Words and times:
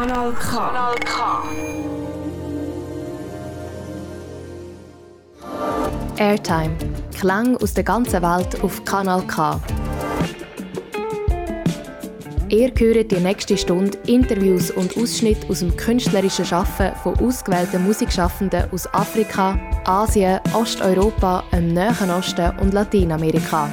Kanal 0.00 0.32
K. 0.32 0.56
Kanal 0.56 0.94
K. 1.04 1.42
Airtime. 6.16 6.74
Klang 7.18 7.58
aus 7.58 7.74
der 7.74 7.84
ganzen 7.84 8.22
Welt 8.22 8.64
auf 8.64 8.82
Kanal 8.86 9.20
K. 9.26 9.60
Ihr 12.48 12.72
hört 12.78 13.12
die 13.12 13.16
nächste 13.16 13.58
Stunde 13.58 13.98
Interviews 14.06 14.70
und 14.70 14.96
Ausschnitte 14.96 15.46
aus 15.50 15.58
dem 15.58 15.76
künstlerischen 15.76 16.46
Schaffen 16.46 16.92
von 17.02 17.18
ausgewählten 17.18 17.84
Musikschaffenden 17.84 18.70
aus 18.72 18.86
Afrika, 18.94 19.58
Asien, 19.84 20.40
Osteuropa, 20.54 21.44
dem 21.52 21.74
Nahen 21.74 22.10
Osten 22.10 22.58
und 22.60 22.72
Lateinamerika. 22.72 23.68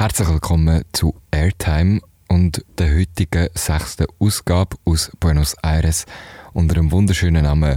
Herzlich 0.00 0.28
willkommen 0.28 0.82
zu 0.92 1.14
Airtime 1.30 2.00
und 2.26 2.64
der 2.78 2.96
heutigen 2.96 3.48
sechsten 3.52 4.06
Ausgabe 4.18 4.78
aus 4.86 5.10
Buenos 5.20 5.54
Aires 5.62 6.06
unter 6.54 6.76
dem 6.76 6.90
wunderschönen 6.90 7.42
Namen 7.42 7.76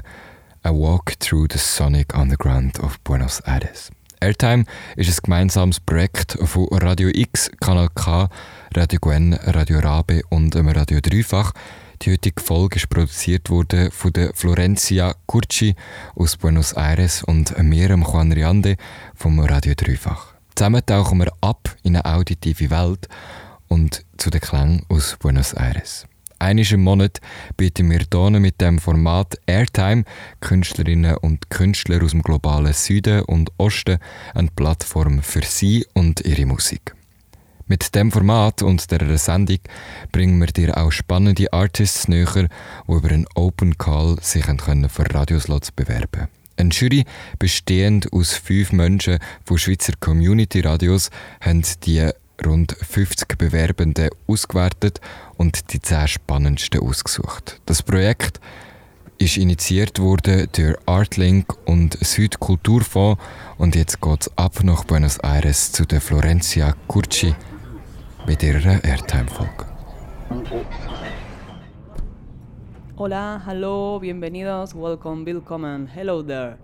A 0.62 0.70
Walk 0.70 1.20
Through 1.20 1.48
the 1.52 1.58
Sonic 1.58 2.18
Underground 2.18 2.80
of 2.80 2.98
Buenos 3.02 3.42
Aires. 3.42 3.92
Airtime 4.22 4.64
ist 4.96 5.10
ein 5.10 5.22
gemeinsames 5.22 5.82
Projekt 5.82 6.38
von 6.42 6.66
Radio 6.72 7.10
X, 7.14 7.52
Kanal 7.60 7.90
K, 7.94 8.30
Radio 8.74 9.00
Gwen, 9.02 9.34
Radio 9.34 9.80
Rabe 9.80 10.22
und 10.30 10.56
dem 10.56 10.70
Radio 10.70 11.02
Dreifach. 11.02 11.52
Die 12.04 12.14
heutige 12.14 12.42
Folge 12.42 12.78
ist 12.78 12.90
produziert 12.90 13.50
wurde 13.50 13.92
von 13.92 14.14
der 14.14 14.34
Florencia 14.34 15.14
Curci 15.28 15.76
aus 16.16 16.38
Buenos 16.38 16.72
Aires 16.72 17.22
und 17.22 17.62
mir, 17.62 17.90
Juan 17.90 18.32
Riande, 18.32 18.78
vom 19.14 19.42
Radio 19.42 19.74
Dreifach. 19.76 20.33
Zusammen 20.56 20.86
tauchen 20.86 21.20
wir 21.20 21.32
ab 21.42 21.76
in 21.82 21.96
eine 21.96 22.06
auditive 22.06 22.70
Welt 22.70 23.08
und 23.70 24.06
zu 24.18 24.30
den 24.30 24.40
Klängen 24.40 24.86
aus 24.88 25.18
Buenos 25.20 25.54
Aires. 25.54 26.06
Einmal 26.38 26.72
im 26.72 26.84
Monat 26.84 27.22
bieten 27.58 27.90
wir 27.90 28.02
hier 28.12 28.40
mit 28.40 28.62
dem 28.62 28.78
Format 28.78 29.36
Airtime 29.48 30.04
Künstlerinnen 30.42 31.18
und 31.18 31.50
Künstler 31.50 32.04
aus 32.04 32.12
dem 32.12 32.22
globalen 32.22 32.74
Süden 32.74 33.22
und 33.22 33.52
Osten 33.58 33.98
eine 34.36 34.50
Plattform 34.56 35.24
für 35.24 35.42
sie 35.42 35.88
und 35.94 36.22
ihre 36.22 36.46
Musik. 36.46 36.94
Mit 37.66 37.96
dem 37.96 38.12
Format 38.12 38.62
und 38.62 38.92
der 38.92 39.18
Sendung 39.18 39.60
bringen 40.12 40.40
wir 40.40 40.48
dir 40.48 40.78
auch 40.78 40.92
spannende 40.92 41.52
Artists 41.52 42.08
näher, 42.08 42.48
die 42.88 42.92
über 42.92 43.10
einen 43.10 43.26
Open 43.34 43.78
Call 43.78 44.18
sich 44.22 44.46
für 44.46 45.14
Radioslots 45.16 45.72
bewerben 45.72 46.12
können. 46.12 46.43
Eine 46.56 46.70
Jury, 46.70 47.06
bestehend 47.40 48.12
aus 48.14 48.34
fünf 48.34 48.72
Menschen 48.72 49.20
von 49.46 49.58
Schweizer 49.58 49.94
Community 50.00 50.62
Radios, 50.62 51.10
haben 51.42 51.64
die 51.84 52.10
rund 52.46 52.76
50 52.80 53.38
Bewerbenden 53.38 54.10
ausgewertet 54.28 55.00
und 55.38 55.74
die 55.74 55.82
10 55.82 56.08
spannendsten 56.08 56.82
ausgesucht. 56.82 57.60
Das 57.66 57.82
Projekt 57.82 58.40
ist 59.18 59.38
initiiert 59.38 60.00
worden 60.00 60.48
durch 60.52 60.76
Artlink 60.86 61.56
und 61.66 61.98
Südkulturfonds 62.04 63.22
und 63.58 63.76
jetzt 63.76 64.02
geht 64.02 64.22
es 64.22 64.38
ab 64.38 64.64
nach 64.64 64.84
Buenos 64.84 65.18
Aires 65.20 65.72
zu 65.72 65.86
der 65.86 66.02
Florencia 66.02 66.76
Curci 66.88 67.34
mit 68.28 68.44
ihrer 68.44 68.84
Airtime-Folge. 68.84 69.66
Hola, 72.96 73.42
hello, 73.44 74.00
bienvenidos, 74.00 74.76
welcome, 74.76 75.26
willkommen, 75.26 75.88
hello 75.88 76.22
there. 76.22 76.60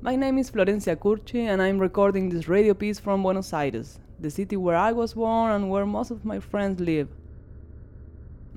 My 0.00 0.16
name 0.16 0.38
is 0.38 0.50
Florencia 0.50 0.96
Curci 0.96 1.46
and 1.46 1.62
I'm 1.62 1.78
recording 1.78 2.28
this 2.28 2.48
radio 2.48 2.74
piece 2.74 2.98
from 2.98 3.22
Buenos 3.22 3.52
Aires, 3.52 4.00
the 4.18 4.28
city 4.28 4.56
where 4.56 4.74
I 4.74 4.90
was 4.90 5.14
born 5.14 5.52
and 5.52 5.70
where 5.70 5.86
most 5.86 6.10
of 6.10 6.24
my 6.24 6.40
friends 6.40 6.80
live. 6.80 7.08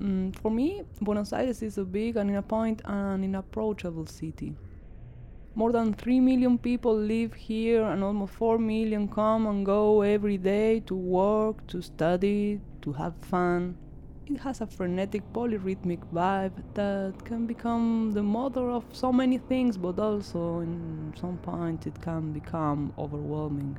Mm, 0.02 0.35
for 0.40 0.50
me, 0.50 0.81
Buenos 1.00 1.31
Aires 1.31 1.62
is 1.62 1.78
a 1.78 1.85
big 1.85 2.18
and 2.18 2.31
in 2.31 2.38
a 2.38 2.41
point 2.41 2.81
an 2.85 3.24
inapproachable 3.24 4.07
city. 4.07 4.56
More 5.53 5.72
than 5.72 5.94
3 5.94 6.19
million 6.22 6.57
people 6.57 6.97
live 6.97 7.35
here 7.35 7.84
and 7.84 8.03
almost 8.03 8.34
4 8.34 8.57
million 8.57 9.07
come 9.07 9.46
and 9.46 9.63
go 9.63 10.01
every 10.01 10.40
day 10.40 10.80
to 10.88 10.96
work, 10.96 11.68
to 11.68 11.84
study, 11.84 12.62
to 12.81 12.94
have 12.94 13.13
fun. 13.18 13.78
It 14.28 14.38
has 14.38 14.59
a 14.59 14.66
frenetic 14.66 15.22
polyrhythmic 15.34 16.00
vibe 16.12 16.53
that 16.74 17.13
can 17.25 17.46
become 17.46 18.12
the 18.12 18.24
mother 18.24 18.72
of 18.72 18.84
so 18.91 19.13
many 19.13 19.38
things, 19.38 19.78
but 19.78 20.00
also 20.00 20.62
in 20.62 21.13
some 21.16 21.38
point 21.38 21.86
it 21.86 22.02
can 22.02 22.34
become 22.34 22.91
overwhelming. 22.97 23.78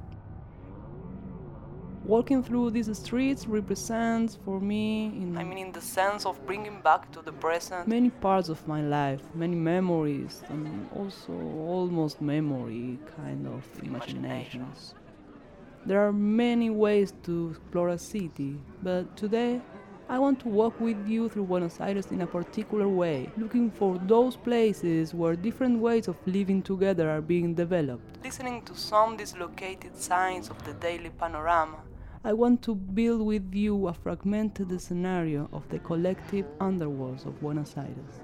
Walking 2.04 2.44
through 2.44 2.70
these 2.70 2.96
streets 2.96 3.48
represents 3.48 4.38
for 4.44 4.60
me, 4.60 5.06
in, 5.06 5.36
I 5.36 5.42
mean, 5.42 5.58
in 5.58 5.72
the 5.72 5.80
sense 5.80 6.24
of 6.24 6.38
bringing 6.46 6.80
back 6.80 7.10
to 7.10 7.22
the 7.22 7.32
present, 7.32 7.88
many 7.88 8.10
parts 8.10 8.48
of 8.48 8.64
my 8.68 8.82
life, 8.82 9.22
many 9.34 9.56
memories, 9.56 10.44
and 10.48 10.88
also 10.94 11.32
almost 11.32 12.20
memory 12.20 13.00
kind 13.16 13.48
of 13.48 13.64
imaginations. 13.82 14.94
There 15.84 16.06
are 16.06 16.12
many 16.12 16.70
ways 16.70 17.12
to 17.24 17.50
explore 17.50 17.88
a 17.88 17.98
city, 17.98 18.60
but 18.80 19.16
today 19.16 19.60
I 20.08 20.20
want 20.20 20.38
to 20.40 20.48
walk 20.48 20.80
with 20.80 21.08
you 21.08 21.28
through 21.28 21.46
Buenos 21.46 21.80
Aires 21.80 22.12
in 22.12 22.20
a 22.20 22.26
particular 22.28 22.86
way, 22.86 23.28
looking 23.36 23.72
for 23.72 23.98
those 24.06 24.36
places 24.36 25.12
where 25.12 25.34
different 25.34 25.80
ways 25.80 26.06
of 26.06 26.16
living 26.26 26.62
together 26.62 27.10
are 27.10 27.20
being 27.20 27.54
developed. 27.54 28.24
Listening 28.24 28.62
to 28.66 28.74
some 28.76 29.16
dislocated 29.16 29.96
signs 29.96 30.48
of 30.48 30.64
the 30.64 30.74
daily 30.74 31.10
panorama, 31.10 31.78
I 32.22 32.34
want 32.34 32.62
to 32.62 32.76
build 32.76 33.22
with 33.22 33.52
you 33.52 33.88
a 33.88 33.92
fragmented 33.92 34.80
scenario 34.80 35.48
of 35.52 35.68
the 35.70 35.80
collective 35.80 36.46
underworlds 36.60 37.26
of 37.26 37.40
Buenos 37.40 37.74
Aires. 37.76 38.20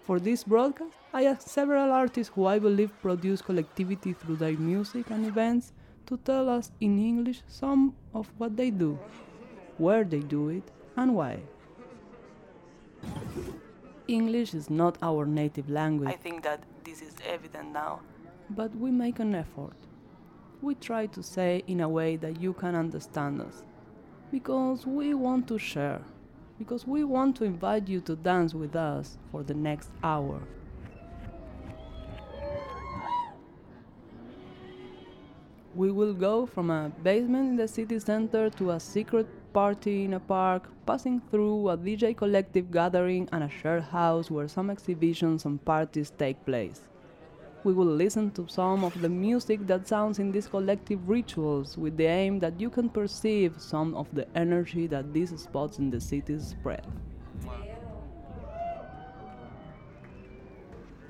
For 0.00 0.18
this 0.18 0.44
broadcast, 0.44 0.96
I 1.12 1.26
asked 1.26 1.48
several 1.48 1.92
artists 1.92 2.32
who 2.34 2.46
I 2.46 2.58
believe 2.58 2.90
produce 3.02 3.42
collectivity 3.42 4.14
through 4.14 4.36
their 4.36 4.56
music 4.56 5.10
and 5.10 5.26
events 5.26 5.72
to 6.06 6.16
tell 6.18 6.48
us 6.48 6.72
in 6.80 6.98
English 6.98 7.42
some 7.46 7.94
of 8.14 8.30
what 8.38 8.56
they 8.56 8.70
do, 8.70 8.98
where 9.78 10.04
they 10.04 10.20
do 10.20 10.48
it, 10.48 10.70
and 10.96 11.14
why. 11.14 11.40
English 14.08 14.54
is 14.54 14.68
not 14.68 14.98
our 15.02 15.24
native 15.24 15.70
language. 15.70 16.10
I 16.10 16.16
think 16.16 16.42
that 16.42 16.62
this 16.84 17.00
is 17.02 17.14
evident 17.26 17.72
now. 17.72 18.00
But 18.50 18.74
we 18.76 18.90
make 18.90 19.18
an 19.20 19.34
effort. 19.34 19.76
We 20.60 20.74
try 20.74 21.06
to 21.06 21.22
say 21.22 21.62
in 21.66 21.80
a 21.80 21.88
way 21.88 22.16
that 22.16 22.40
you 22.40 22.52
can 22.52 22.74
understand 22.74 23.40
us. 23.40 23.64
Because 24.30 24.86
we 24.86 25.14
want 25.14 25.48
to 25.48 25.58
share. 25.58 26.02
Because 26.58 26.86
we 26.86 27.04
want 27.04 27.36
to 27.36 27.44
invite 27.44 27.88
you 27.88 28.00
to 28.02 28.16
dance 28.16 28.54
with 28.54 28.76
us 28.76 29.18
for 29.30 29.42
the 29.42 29.54
next 29.54 29.90
hour. 30.02 30.40
We 35.74 35.90
will 35.90 36.12
go 36.12 36.44
from 36.44 36.68
a 36.68 36.92
basement 37.02 37.48
in 37.48 37.56
the 37.56 37.66
city 37.66 37.98
center 37.98 38.50
to 38.50 38.72
a 38.72 38.80
secret 38.80 39.26
party 39.54 40.04
in 40.04 40.12
a 40.12 40.20
park, 40.20 40.68
passing 40.84 41.22
through 41.30 41.70
a 41.70 41.78
DJ 41.78 42.14
collective 42.14 42.70
gathering 42.70 43.26
and 43.32 43.42
a 43.44 43.48
shared 43.48 43.84
house 43.84 44.30
where 44.30 44.48
some 44.48 44.68
exhibitions 44.68 45.46
and 45.46 45.64
parties 45.64 46.12
take 46.18 46.44
place. 46.44 46.82
We 47.64 47.72
will 47.72 47.86
listen 47.86 48.32
to 48.32 48.46
some 48.48 48.84
of 48.84 49.00
the 49.00 49.08
music 49.08 49.66
that 49.66 49.88
sounds 49.88 50.18
in 50.18 50.30
these 50.30 50.46
collective 50.46 51.08
rituals 51.08 51.78
with 51.78 51.96
the 51.96 52.06
aim 52.06 52.38
that 52.40 52.60
you 52.60 52.68
can 52.68 52.90
perceive 52.90 53.54
some 53.56 53.94
of 53.94 54.14
the 54.14 54.26
energy 54.36 54.86
that 54.88 55.14
these 55.14 55.30
spots 55.40 55.78
in 55.78 55.90
the 55.90 56.00
city 56.00 56.38
spread. 56.38 56.86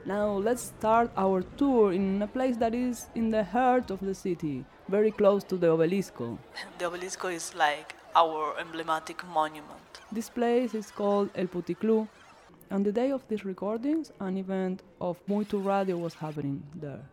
Now 0.05 0.33
let's 0.33 0.63
start 0.63 1.13
our 1.17 1.43
tour 1.57 1.93
in 1.93 2.21
a 2.23 2.27
place 2.27 2.57
that 2.57 2.75
is 2.75 3.07
in 3.15 3.31
the 3.31 3.45
heart 3.45 3.91
of 3.93 4.01
the 4.01 4.15
city, 4.15 4.65
very 4.89 5.13
close 5.13 5.45
to 5.45 5.57
the 5.57 5.69
obelisco. 5.69 6.39
The 6.79 6.87
obelisco 6.87 7.33
is 7.33 7.55
like 7.55 7.95
our 8.17 8.59
emblematic 8.59 9.25
monument. 9.29 10.01
This 10.11 10.29
place 10.29 10.75
is 10.75 10.91
called 10.91 11.31
El 11.37 11.47
Puticlú. 11.47 12.09
On 12.73 12.83
the 12.83 12.91
day 12.91 13.13
of 13.13 13.23
these 13.29 13.45
recordings, 13.45 14.11
an 14.19 14.39
event 14.39 14.83
of 15.01 15.19
Muito 15.29 15.59
Radio 15.61 15.97
was 15.99 16.15
happening 16.15 16.65
there. 16.75 17.05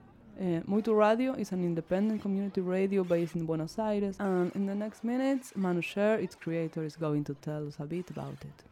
Uh, 0.42 0.62
Muito 0.66 0.94
Radio 0.94 1.34
is 1.34 1.52
an 1.52 1.64
independent 1.64 2.22
community 2.24 2.62
radio 2.62 3.04
based 3.04 3.36
in 3.36 3.46
Buenos 3.46 3.78
Aires, 3.78 4.16
and 4.20 4.56
in 4.56 4.66
the 4.66 4.74
next 4.74 5.04
minutes, 5.04 5.52
Manu 5.56 5.82
Sher, 5.82 6.16
its 6.16 6.34
creator, 6.34 6.84
is 6.84 6.96
going 6.96 7.24
to 7.26 7.36
tell 7.36 7.68
us 7.68 7.76
a 7.80 7.86
bit 7.86 8.10
about 8.10 8.42
it. 8.42 8.64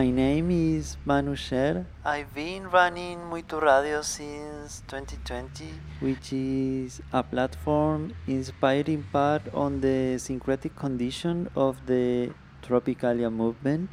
My 0.00 0.08
name 0.08 0.50
is 0.50 0.96
Manu 1.04 1.36
Sher. 1.36 1.84
I've 2.06 2.32
been 2.32 2.70
running 2.70 3.18
Muito 3.28 3.60
Radio 3.60 4.00
since 4.00 4.82
2020, 4.86 5.68
which 6.00 6.32
is 6.32 7.02
a 7.12 7.22
platform 7.22 8.14
inspired 8.26 8.88
in 8.88 9.02
part 9.12 9.42
on 9.52 9.82
the 9.82 10.16
syncretic 10.16 10.74
condition 10.74 11.50
of 11.54 11.84
the 11.84 12.32
Tropicalia 12.62 13.30
movement, 13.30 13.90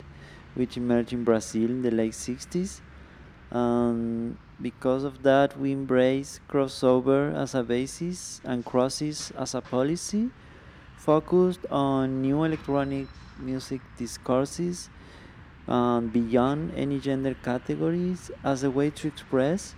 which 0.56 0.77
emerged 0.77 1.12
in 1.12 1.25
Brazil 1.25 1.69
in 1.69 1.81
the 1.81 1.92
late 1.92 2.13
60s. 2.13 2.80
And 3.51 4.38
because 4.62 5.03
of 5.03 5.24
that, 5.24 5.60
we 5.60 5.74
embrace 5.74 6.39
crossover 6.48 7.36
as 7.36 7.53
a 7.53 7.63
basis 7.63 8.39
and 8.45 8.63
crosses 8.63 9.33
as 9.38 9.53
a 9.53 9.60
policy, 9.60 10.30
focused 10.95 11.65
on 11.69 12.21
new 12.21 12.45
electronic 12.45 13.07
music 13.39 13.81
discourses 13.98 14.89
um, 15.67 16.07
beyond 16.07 16.73
any 16.75 16.99
gender 16.99 17.35
categories 17.43 18.31
as 18.43 18.63
a 18.63 18.71
way 18.71 18.89
to 18.91 19.07
express, 19.07 19.75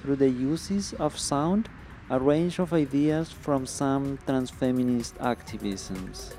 through 0.00 0.16
the 0.16 0.28
uses 0.28 0.92
of 0.94 1.18
sound, 1.18 1.68
a 2.10 2.18
range 2.18 2.58
of 2.58 2.72
ideas 2.72 3.32
from 3.32 3.66
some 3.66 4.18
transfeminist 4.26 5.14
activisms. 5.18 6.34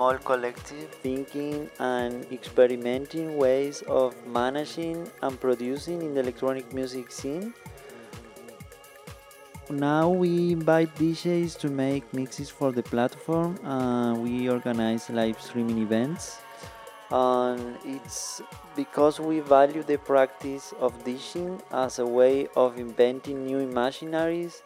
Small 0.00 0.16
collective 0.16 0.88
thinking 1.02 1.68
and 1.78 2.24
experimenting 2.32 3.36
ways 3.36 3.82
of 3.82 4.14
managing 4.26 5.06
and 5.20 5.38
producing 5.38 6.00
in 6.00 6.14
the 6.14 6.20
electronic 6.20 6.72
music 6.72 7.12
scene. 7.12 7.52
Now 9.68 10.08
we 10.08 10.52
invite 10.52 10.94
DJs 10.96 11.58
to 11.58 11.68
make 11.68 12.14
mixes 12.14 12.48
for 12.48 12.72
the 12.72 12.82
platform 12.82 13.58
and 13.62 14.22
we 14.22 14.48
organize 14.48 15.10
live 15.10 15.38
streaming 15.38 15.82
events. 15.82 16.40
And 17.10 17.76
it's 17.84 18.40
because 18.74 19.20
we 19.20 19.40
value 19.40 19.82
the 19.82 19.98
practice 19.98 20.72
of 20.80 20.96
DJing 21.04 21.60
as 21.72 21.98
a 21.98 22.06
way 22.06 22.48
of 22.56 22.78
inventing 22.78 23.44
new 23.44 23.58
imaginaries 23.58 24.62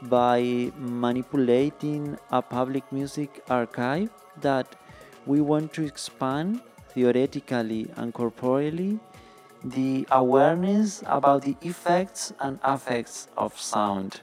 by 0.00 0.72
manipulating 0.78 2.16
a 2.30 2.40
public 2.40 2.90
music 2.90 3.44
archive 3.50 4.08
that 4.40 4.76
we 5.26 5.40
want 5.40 5.72
to 5.74 5.84
expand 5.84 6.60
theoretically 6.90 7.90
and 7.96 8.14
corporeally 8.14 8.98
the 9.64 10.06
awareness 10.12 11.02
about 11.06 11.42
the 11.42 11.56
effects 11.62 12.32
and 12.40 12.58
affects 12.62 13.28
of 13.36 13.58
sound. 13.58 14.20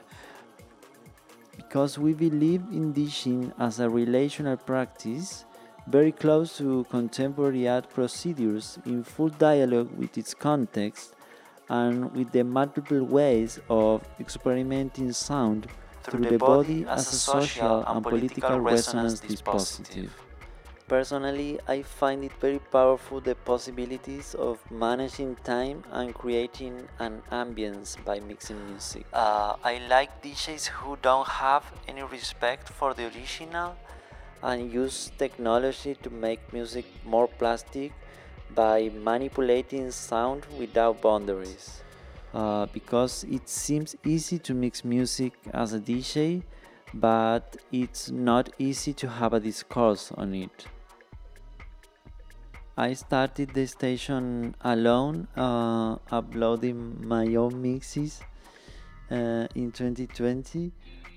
Because 1.56 1.98
we 1.98 2.14
believe 2.14 2.62
in 2.72 2.94
DJing 2.94 3.52
as 3.58 3.80
a 3.80 3.90
relational 3.90 4.56
practice, 4.56 5.44
very 5.86 6.12
close 6.12 6.56
to 6.58 6.84
contemporary 6.84 7.68
art 7.68 7.90
procedures 7.90 8.78
in 8.86 9.04
full 9.04 9.28
dialogue 9.28 9.90
with 9.98 10.16
its 10.16 10.32
context 10.32 11.14
and 11.68 12.10
with 12.14 12.30
the 12.32 12.42
multiple 12.42 13.02
ways 13.04 13.60
of 13.68 14.02
experimenting 14.18 15.12
sound 15.12 15.66
through 16.04 16.26
the 16.26 16.38
body 16.38 16.84
as 16.88 17.12
a 17.12 17.18
social 17.18 17.84
and 17.86 18.04
political 18.04 18.60
resonance 18.60 19.20
dispositive. 19.20 20.10
Personally, 20.86 21.58
I 21.66 21.80
find 21.80 22.22
it 22.24 22.32
very 22.40 22.58
powerful 22.58 23.20
the 23.20 23.34
possibilities 23.34 24.34
of 24.34 24.60
managing 24.70 25.36
time 25.36 25.82
and 25.90 26.14
creating 26.14 26.88
an 26.98 27.22
ambience 27.32 27.96
by 28.04 28.20
mixing 28.20 28.60
music. 28.68 29.06
Uh, 29.14 29.56
I 29.64 29.78
like 29.88 30.22
DJs 30.22 30.66
who 30.66 30.98
don't 31.00 31.26
have 31.26 31.64
any 31.88 32.02
respect 32.02 32.68
for 32.68 32.92
the 32.92 33.04
original 33.06 33.76
and 34.42 34.70
use 34.70 35.10
technology 35.16 35.94
to 36.02 36.10
make 36.10 36.52
music 36.52 36.84
more 37.06 37.28
plastic 37.28 37.92
by 38.54 38.90
manipulating 38.90 39.90
sound 39.90 40.46
without 40.58 41.00
boundaries. 41.00 41.83
Uh, 42.34 42.66
because 42.72 43.22
it 43.30 43.48
seems 43.48 43.94
easy 44.04 44.40
to 44.40 44.54
mix 44.54 44.84
music 44.84 45.34
as 45.52 45.72
a 45.72 45.78
DJ, 45.78 46.42
but 46.92 47.56
it's 47.70 48.10
not 48.10 48.50
easy 48.58 48.92
to 48.92 49.08
have 49.08 49.32
a 49.32 49.38
discourse 49.38 50.10
on 50.16 50.34
it. 50.34 50.66
I 52.76 52.94
started 52.94 53.54
the 53.54 53.68
station 53.68 54.56
alone, 54.62 55.28
uh, 55.36 55.94
uploading 56.10 57.06
my 57.06 57.36
own 57.36 57.62
mixes 57.62 58.20
uh, 59.12 59.46
in 59.54 59.70
2020, 59.70 60.72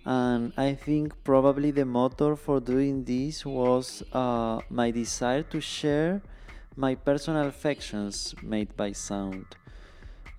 and 0.05 0.53
I 0.55 0.75
think 0.75 1.15
probably 1.23 1.71
the 1.71 1.85
motor 1.85 2.35
for 2.35 2.59
doing 2.59 3.03
this 3.05 3.43
was 3.43 4.03
uh, 4.13 4.59
my 4.69 4.91
desire 4.91 5.41
to 5.41 5.59
share 5.59 6.21
my 6.75 6.93
personal 6.93 7.47
affections 7.47 8.35
made 8.43 8.77
by 8.77 8.91
sound. 8.91 9.45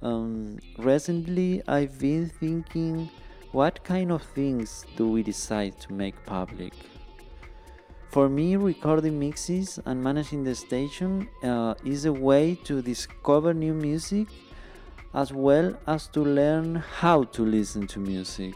Um, 0.00 0.58
recently, 0.78 1.60
I've 1.66 1.98
been 1.98 2.28
thinking 2.28 3.10
what 3.50 3.82
kind 3.82 4.12
of 4.12 4.22
things 4.22 4.84
do 4.96 5.10
we 5.10 5.24
decide 5.24 5.80
to 5.80 5.92
make 5.92 6.14
public? 6.24 6.72
For 8.10 8.28
me, 8.28 8.56
recording 8.56 9.18
mixes 9.18 9.80
and 9.84 10.02
managing 10.02 10.44
the 10.44 10.54
station 10.54 11.28
uh, 11.42 11.74
is 11.84 12.04
a 12.04 12.12
way 12.12 12.54
to 12.64 12.80
discover 12.80 13.52
new 13.52 13.74
music 13.74 14.28
as 15.14 15.32
well 15.32 15.76
as 15.86 16.06
to 16.08 16.20
learn 16.20 16.76
how 16.76 17.24
to 17.24 17.44
listen 17.44 17.86
to 17.88 17.98
music. 17.98 18.54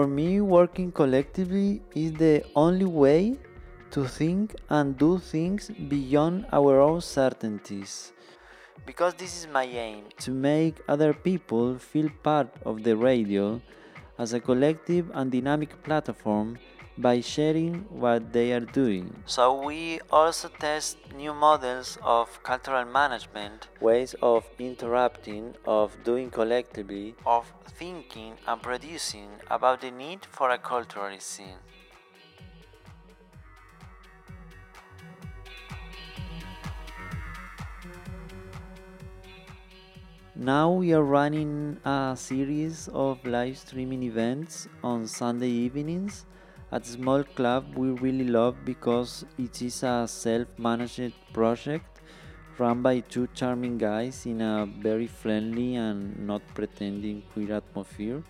For 0.00 0.06
me, 0.06 0.40
working 0.40 0.92
collectively 0.92 1.82
is 1.94 2.14
the 2.14 2.42
only 2.56 2.86
way 2.86 3.36
to 3.90 4.06
think 4.06 4.54
and 4.70 4.96
do 4.96 5.18
things 5.18 5.70
beyond 5.90 6.46
our 6.52 6.80
own 6.80 7.02
certainties. 7.02 8.14
Because 8.86 9.12
this 9.12 9.36
is 9.38 9.46
my 9.46 9.64
aim 9.64 10.04
to 10.20 10.30
make 10.30 10.80
other 10.88 11.12
people 11.12 11.76
feel 11.76 12.08
part 12.22 12.48
of 12.64 12.82
the 12.82 12.96
radio 12.96 13.60
as 14.16 14.32
a 14.32 14.40
collective 14.40 15.10
and 15.12 15.30
dynamic 15.30 15.82
platform 15.82 16.56
by 17.00 17.20
sharing 17.20 17.86
what 17.88 18.32
they 18.32 18.52
are 18.52 18.60
doing. 18.60 19.22
So 19.24 19.64
we 19.64 20.00
also 20.10 20.48
test 20.48 20.98
new 21.14 21.32
models 21.32 21.98
of 22.02 22.42
cultural 22.42 22.84
management, 22.84 23.68
ways 23.80 24.14
of 24.20 24.44
interrupting, 24.58 25.54
of 25.64 25.96
doing 26.04 26.30
collectively, 26.30 27.14
of 27.24 27.52
thinking 27.66 28.34
and 28.46 28.60
producing 28.60 29.30
about 29.50 29.80
the 29.80 29.90
need 29.90 30.26
for 30.26 30.50
a 30.50 30.58
cultural 30.58 31.18
scene. 31.18 31.58
Now 40.36 40.70
we 40.70 40.94
are 40.94 41.02
running 41.02 41.78
a 41.84 42.14
series 42.16 42.88
of 42.88 43.24
live 43.26 43.58
streaming 43.58 44.02
events 44.02 44.68
on 44.82 45.06
Sunday 45.06 45.50
evenings 45.50 46.24
at 46.72 46.86
small 46.86 47.22
club 47.24 47.74
we 47.74 47.90
really 47.90 48.26
love 48.26 48.56
because 48.64 49.24
it 49.38 49.60
is 49.62 49.82
a 49.82 50.06
self-managed 50.06 51.12
project 51.32 51.90
run 52.58 52.82
by 52.82 53.00
two 53.00 53.26
charming 53.34 53.78
guys 53.78 54.26
in 54.26 54.40
a 54.40 54.66
very 54.80 55.06
friendly 55.06 55.76
and 55.76 56.18
not 56.26 56.42
pretending 56.54 57.22
queer 57.32 57.54
atmosphere. 57.56 58.22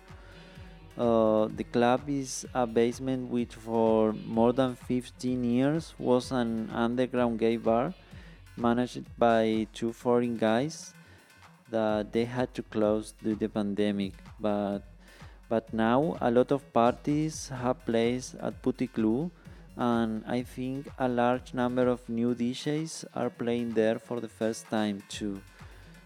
Uh, 0.97 1.47
the 1.55 1.63
club 1.63 2.01
is 2.07 2.45
a 2.53 2.65
basement 2.65 3.29
which 3.29 3.55
for 3.55 4.13
more 4.25 4.53
than 4.53 4.75
15 4.75 5.43
years 5.43 5.93
was 5.97 6.31
an 6.31 6.69
underground 6.71 7.39
gay 7.39 7.57
bar 7.57 7.93
managed 8.57 9.05
by 9.17 9.67
two 9.73 9.91
foreign 9.91 10.37
guys 10.37 10.93
that 11.69 12.11
they 12.11 12.25
had 12.25 12.53
to 12.53 12.61
close 12.63 13.13
due 13.23 13.33
to 13.33 13.39
the 13.39 13.49
pandemic 13.49 14.13
but 14.39 14.81
but 15.51 15.73
now 15.73 16.15
a 16.21 16.31
lot 16.31 16.51
of 16.55 16.61
parties 16.71 17.49
have 17.61 17.85
place 17.85 18.35
at 18.39 18.61
Puticlub 18.63 19.29
and 19.75 20.23
I 20.25 20.43
think 20.43 20.87
a 20.97 21.09
large 21.09 21.53
number 21.53 21.87
of 21.89 22.07
new 22.07 22.33
DJs 22.33 23.03
are 23.13 23.29
playing 23.29 23.71
there 23.71 23.99
for 23.99 24.21
the 24.21 24.29
first 24.29 24.69
time 24.69 25.03
too. 25.09 25.41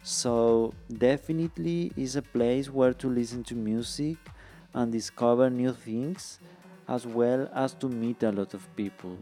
So 0.02 0.74
definitely 0.98 1.92
is 1.96 2.16
a 2.16 2.24
place 2.24 2.72
where 2.72 2.94
to 2.94 3.08
listen 3.08 3.44
to 3.44 3.56
music 3.56 4.18
and 4.74 4.92
discover 4.92 5.52
new 5.52 5.74
things 5.74 6.40
as 6.88 7.06
well 7.06 7.48
as 7.54 7.76
to 7.76 7.88
meet 7.88 8.24
a 8.24 8.32
lot 8.32 8.56
of 8.56 8.64
people. 8.76 9.16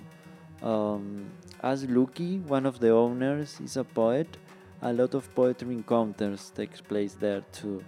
Um, 0.62 1.32
as 1.62 1.84
Lucky, 1.84 2.40
one 2.40 2.66
of 2.66 2.80
the 2.80 2.92
owners, 2.92 3.60
is 3.62 3.76
a 3.76 3.84
poet, 3.84 4.38
a 4.82 4.94
lot 4.94 5.16
of 5.16 5.34
poetry 5.36 5.74
encounters 5.76 6.50
takes 6.56 6.80
place 6.80 7.14
there 7.14 7.44
too. 7.52 7.84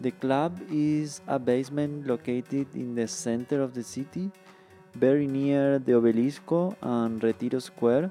The 0.00 0.10
club 0.10 0.60
is 0.70 1.22
a 1.26 1.38
basement 1.38 2.06
located 2.06 2.66
in 2.74 2.94
the 2.94 3.08
center 3.08 3.62
of 3.62 3.72
the 3.72 3.82
city, 3.82 4.30
very 4.94 5.26
near 5.26 5.78
the 5.78 5.92
Obelisco 5.92 6.76
and 6.82 7.22
Retiro 7.22 7.60
Square. 7.60 8.10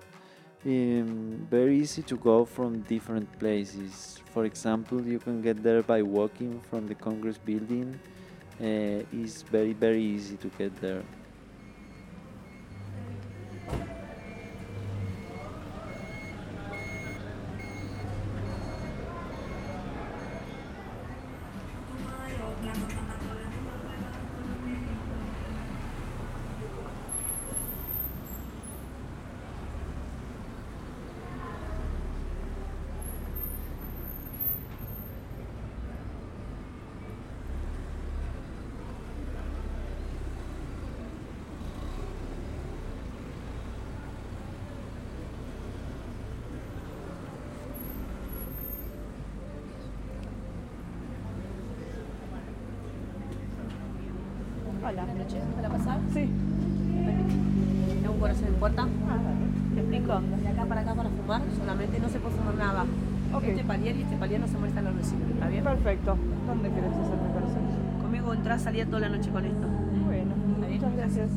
Um, 0.65 1.45
very 1.49 1.77
easy 1.77 2.01
to 2.01 2.17
go 2.17 2.43
from 2.43 2.81
different 2.81 3.31
places. 3.37 4.19
For 4.33 4.45
example, 4.45 4.99
you 5.05 5.19
can 5.19 5.43
get 5.43 5.61
there 5.61 5.83
by 5.83 6.01
walking 6.01 6.59
from 6.71 6.87
the 6.87 6.95
Congress 6.95 7.37
building. 7.37 7.99
Uh, 8.59 9.05
it's 9.13 9.43
very, 9.43 9.73
very 9.73 10.01
easy 10.01 10.37
to 10.37 10.47
get 10.57 10.75
there. 10.81 11.03
Toda 68.83 68.99
la 68.99 69.09
noche 69.09 69.29
con 69.31 69.45
esto. 69.45 69.67
Bueno, 70.05 70.35
muchas 70.69 70.95
gracias. 70.95 71.29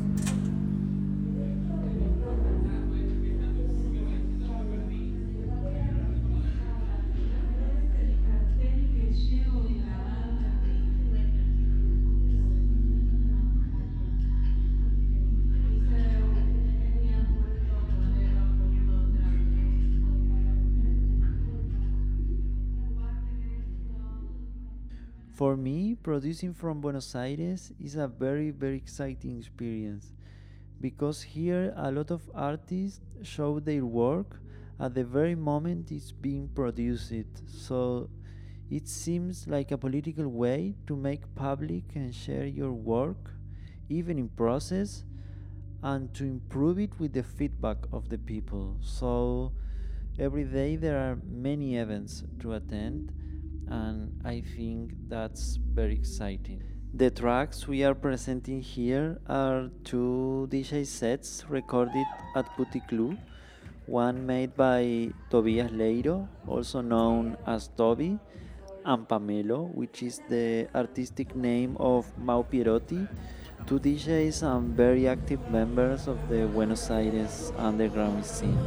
For 25.39 25.55
me, 25.55 25.95
producing 25.95 26.53
from 26.53 26.81
Buenos 26.81 27.15
Aires 27.15 27.71
is 27.79 27.95
a 27.95 28.09
very, 28.09 28.51
very 28.51 28.75
exciting 28.75 29.37
experience 29.37 30.11
because 30.81 31.21
here 31.21 31.73
a 31.77 31.89
lot 31.93 32.11
of 32.11 32.29
artists 32.35 32.99
show 33.21 33.61
their 33.61 33.85
work 33.85 34.41
at 34.81 34.95
the 34.95 35.05
very 35.05 35.35
moment 35.35 35.93
it's 35.93 36.11
being 36.11 36.49
produced. 36.49 37.13
So 37.47 38.09
it 38.69 38.89
seems 38.89 39.47
like 39.47 39.71
a 39.71 39.77
political 39.77 40.27
way 40.27 40.75
to 40.87 40.97
make 40.97 41.33
public 41.35 41.85
and 41.95 42.13
share 42.13 42.45
your 42.45 42.73
work, 42.73 43.31
even 43.87 44.19
in 44.19 44.27
process, 44.27 45.05
and 45.81 46.13
to 46.15 46.25
improve 46.25 46.79
it 46.79 46.99
with 46.99 47.13
the 47.13 47.23
feedback 47.23 47.77
of 47.93 48.09
the 48.09 48.17
people. 48.17 48.75
So 48.81 49.53
every 50.19 50.43
day 50.43 50.75
there 50.75 50.99
are 50.99 51.17
many 51.23 51.77
events 51.77 52.25
to 52.41 52.55
attend 52.55 53.13
and 53.69 54.19
I 54.25 54.41
think 54.41 54.93
that's 55.07 55.57
very 55.57 55.93
exciting. 55.93 56.63
The 56.93 57.11
tracks 57.11 57.67
we 57.67 57.83
are 57.83 57.93
presenting 57.93 58.61
here 58.61 59.19
are 59.27 59.69
two 59.83 60.49
DJ 60.49 60.85
sets 60.85 61.45
recorded 61.47 62.05
at 62.35 62.49
Puticlub, 62.57 63.17
one 63.85 64.25
made 64.25 64.55
by 64.55 65.11
Tobias 65.29 65.71
Leiro, 65.71 66.27
also 66.47 66.81
known 66.81 67.37
as 67.45 67.69
Toby, 67.77 68.17
and 68.85 69.07
Pamelo, 69.07 69.73
which 69.75 70.01
is 70.01 70.19
the 70.29 70.67
artistic 70.73 71.35
name 71.35 71.77
of 71.79 72.05
Mau 72.17 72.41
Pierotti, 72.41 73.07
two 73.67 73.79
DJs 73.79 74.41
and 74.41 74.75
very 74.75 75.07
active 75.07 75.39
members 75.51 76.07
of 76.07 76.17
the 76.27 76.47
Buenos 76.47 76.89
Aires 76.89 77.53
underground 77.57 78.25
scene. 78.25 78.57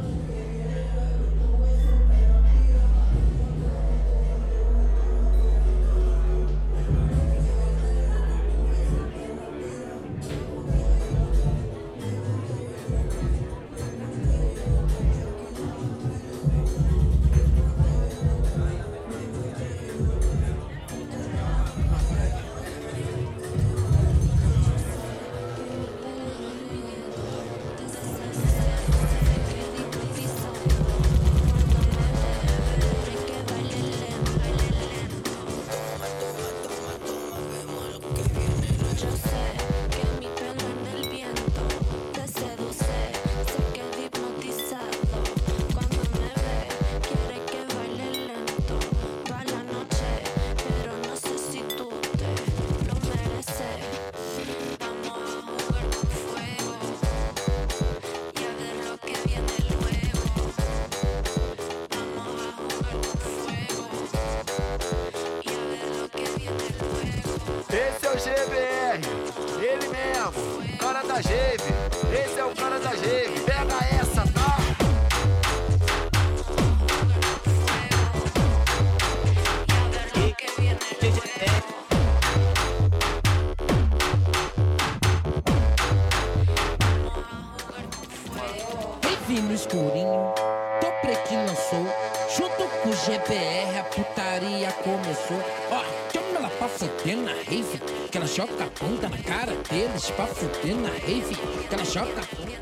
Joga 98.35 98.65
a 98.65 98.83
bunda 98.83 99.07
na 99.09 99.17
cara 99.19 99.53
deles 99.69 100.09
pra 100.09 100.25
fuder 100.25 100.75
na 100.75 100.89
rave. 100.89 101.35
Que 101.69 101.75
ela. 101.99 102.52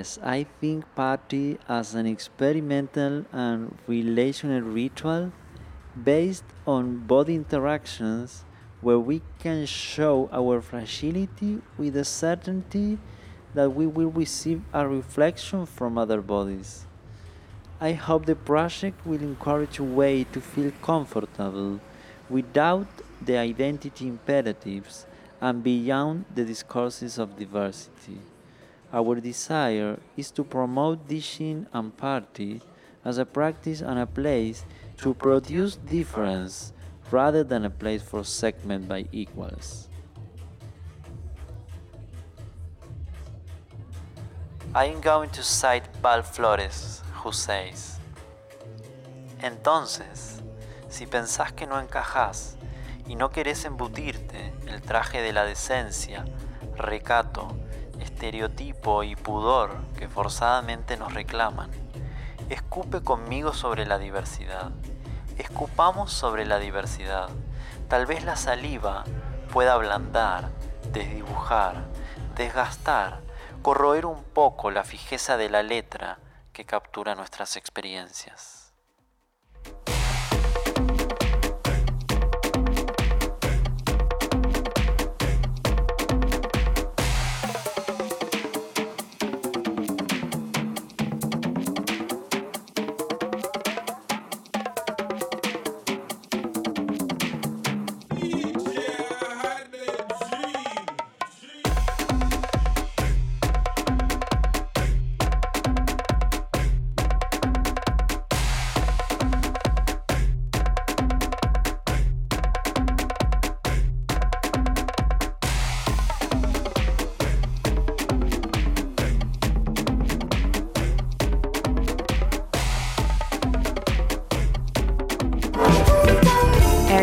Yes, 0.00 0.18
I 0.22 0.46
think 0.62 0.86
party 0.94 1.58
as 1.68 1.94
an 1.94 2.06
experimental 2.06 3.26
and 3.32 3.76
relational 3.86 4.62
ritual 4.62 5.30
based 6.10 6.44
on 6.66 7.06
body 7.06 7.34
interactions 7.34 8.46
where 8.80 8.98
we 8.98 9.20
can 9.40 9.66
show 9.66 10.30
our 10.32 10.62
fragility 10.62 11.60
with 11.76 11.92
the 11.92 12.06
certainty 12.06 12.96
that 13.52 13.74
we 13.74 13.86
will 13.86 14.10
receive 14.10 14.62
a 14.72 14.88
reflection 14.88 15.66
from 15.66 15.98
other 15.98 16.22
bodies. 16.22 16.86
I 17.78 17.92
hope 17.92 18.24
the 18.24 18.36
project 18.36 19.04
will 19.04 19.20
encourage 19.20 19.78
a 19.78 19.84
way 19.84 20.24
to 20.32 20.40
feel 20.40 20.72
comfortable 20.80 21.78
without 22.30 22.88
the 23.20 23.36
identity 23.36 24.08
imperatives 24.08 25.04
and 25.42 25.62
beyond 25.62 26.24
the 26.34 26.46
discourses 26.46 27.18
of 27.18 27.36
diversity. 27.36 28.20
Our 28.92 29.20
desire 29.20 29.98
is 30.16 30.30
to 30.32 30.42
promote 30.42 31.06
DJing 31.06 31.66
and 31.72 31.96
party 31.96 32.60
as 33.04 33.18
a 33.18 33.24
practice 33.24 33.80
and 33.80 33.98
a 33.98 34.06
place 34.06 34.64
to 34.98 35.14
produce 35.14 35.76
difference 35.76 36.72
rather 37.10 37.44
than 37.44 37.64
a 37.64 37.70
place 37.70 38.02
for 38.02 38.24
segment 38.24 38.88
by 38.88 39.06
equals. 39.12 39.88
I 44.74 44.84
am 44.86 45.00
going 45.00 45.30
to 45.30 45.42
cite 45.42 45.88
Val 46.00 46.22
Flores, 46.22 47.02
who 47.14 47.32
says, 47.32 47.98
Entonces, 49.40 50.42
si 50.88 51.06
pensás 51.06 51.52
que 51.52 51.66
no 51.66 51.80
encajás 51.80 52.56
y 53.08 53.16
no 53.16 53.30
querés 53.30 53.64
embutirte 53.64 54.52
el 54.68 54.80
traje 54.80 55.22
de 55.22 55.32
la 55.32 55.44
decencia, 55.44 56.24
recato, 56.76 57.48
estereotipo 58.02 59.02
y 59.02 59.16
pudor 59.16 59.76
que 59.96 60.08
forzadamente 60.08 60.96
nos 60.96 61.14
reclaman, 61.14 61.70
escupe 62.48 63.02
conmigo 63.02 63.52
sobre 63.52 63.86
la 63.86 63.98
diversidad. 63.98 64.70
Escupamos 65.38 66.12
sobre 66.12 66.44
la 66.46 66.58
diversidad. 66.58 67.28
Tal 67.88 68.06
vez 68.06 68.24
la 68.24 68.36
saliva 68.36 69.04
pueda 69.52 69.74
ablandar, 69.74 70.50
desdibujar, 70.92 71.84
desgastar, 72.36 73.20
corroer 73.62 74.06
un 74.06 74.22
poco 74.22 74.70
la 74.70 74.84
fijeza 74.84 75.36
de 75.36 75.48
la 75.48 75.62
letra 75.62 76.18
que 76.52 76.64
captura 76.64 77.14
nuestras 77.14 77.56
experiencias. 77.56 78.72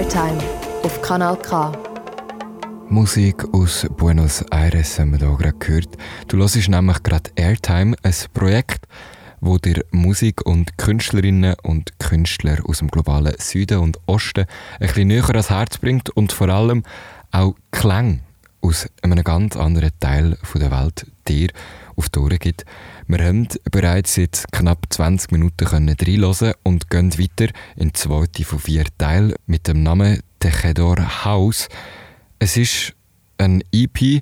Airtime 0.07 0.41
auf 0.83 1.01
Kanal 1.01 1.35
K. 1.35 1.69
Musik 2.87 3.43
aus 3.53 3.85
Buenos 3.97 4.41
Aires 4.51 4.97
haben 4.97 5.11
wir 5.11 5.19
hier 5.19 5.35
gerade 5.35 5.57
gehört. 5.57 5.97
Du 6.29 6.37
hörst 6.37 6.69
nämlich 6.69 7.03
gerade 7.03 7.29
Airtime, 7.35 7.93
ein 8.03 8.13
Projekt, 8.33 8.85
wo 9.41 9.57
dir 9.57 9.83
Musik 9.91 10.45
und 10.45 10.77
Künstlerinnen 10.77 11.55
und 11.61 11.99
Künstler 11.99 12.59
aus 12.63 12.77
dem 12.77 12.87
globalen 12.87 13.35
Süden 13.37 13.79
und 13.79 13.99
Osten 14.05 14.45
ein 14.79 14.87
bisschen 14.87 15.09
näher 15.09 15.27
ans 15.27 15.49
Herz 15.49 15.77
bringt 15.77 16.09
und 16.11 16.31
vor 16.31 16.47
allem 16.47 16.83
auch 17.31 17.55
Klang 17.71 18.21
aus 18.61 18.87
einem 19.01 19.21
ganz 19.25 19.57
anderen 19.57 19.91
Teil 19.99 20.37
der 20.55 20.71
Welt 20.71 21.05
dir 21.27 21.49
auf 21.97 22.09
die 22.09 22.19
Ohren 22.19 22.39
gibt. 22.39 22.63
Wir 23.07 23.25
haben 23.25 23.47
bereits 23.71 24.15
jetzt 24.15 24.51
knapp 24.51 24.85
20 24.89 25.31
Minuten 25.31 25.65
können 25.65 25.95
reinhören 25.99 26.53
und 26.63 26.89
gehen 26.89 27.17
weiter 27.17 27.51
in 27.75 27.93
zweite 27.93 28.45
von 28.45 28.59
vier 28.59 28.85
Teilen 28.97 29.33
mit 29.45 29.67
dem 29.67 29.83
Namen 29.83 30.21
Tejedor 30.39 31.25
House. 31.25 31.67
Es 32.39 32.55
ist 32.55 32.93
ein 33.37 33.63
EP 33.73 34.21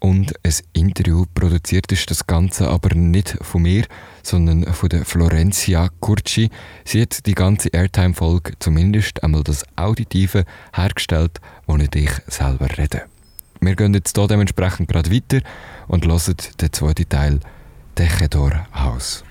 und 0.00 0.34
ein 0.42 0.54
Interview. 0.74 1.24
Produziert 1.34 1.90
ist 1.92 2.10
das 2.10 2.26
Ganze 2.26 2.68
aber 2.68 2.94
nicht 2.94 3.38
von 3.40 3.62
mir, 3.62 3.86
sondern 4.22 4.64
von 4.72 4.88
der 4.88 5.04
Florencia 5.04 5.88
Curci. 6.00 6.50
Sie 6.84 7.02
hat 7.02 7.26
die 7.26 7.34
ganze 7.34 7.68
Airtime-Folge, 7.68 8.52
zumindest 8.58 9.22
einmal 9.22 9.42
das 9.42 9.64
Auditive, 9.76 10.44
hergestellt, 10.74 11.40
ohne 11.66 11.88
dich 11.88 12.10
selber 12.26 12.68
reden. 12.76 13.13
Wir 13.64 13.76
gehen 13.76 13.94
jetzt 13.94 14.14
hier 14.14 14.26
dementsprechend 14.26 14.90
gerade 14.90 15.10
weiter 15.10 15.40
und 15.88 16.04
hören 16.06 16.36
den 16.60 16.72
zweiten 16.72 17.08
Teil 17.08 17.40
Tejedor 17.94 18.66
House. 18.72 19.24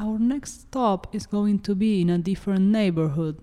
Our 0.00 0.18
next 0.18 0.62
stop 0.62 1.06
is 1.14 1.28
going 1.28 1.62
to 1.62 1.76
be 1.76 2.00
in 2.00 2.10
a 2.10 2.18
different 2.18 2.72
neighborhood. 2.72 3.36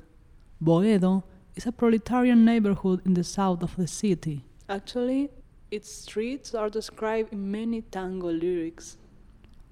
Boedo 0.60 1.24
is 1.56 1.66
a 1.66 1.72
proletarian 1.72 2.44
neighborhood 2.44 3.00
in 3.06 3.16
the 3.16 3.24
south 3.24 3.64
of 3.64 3.76
the 3.78 3.88
city. 3.88 4.44
Actually, 4.68 5.30
its 5.72 5.90
streets 5.90 6.54
are 6.54 6.70
described 6.70 7.32
in 7.32 7.50
many 7.50 7.84
tango 7.84 8.32
lyrics. 8.32 8.98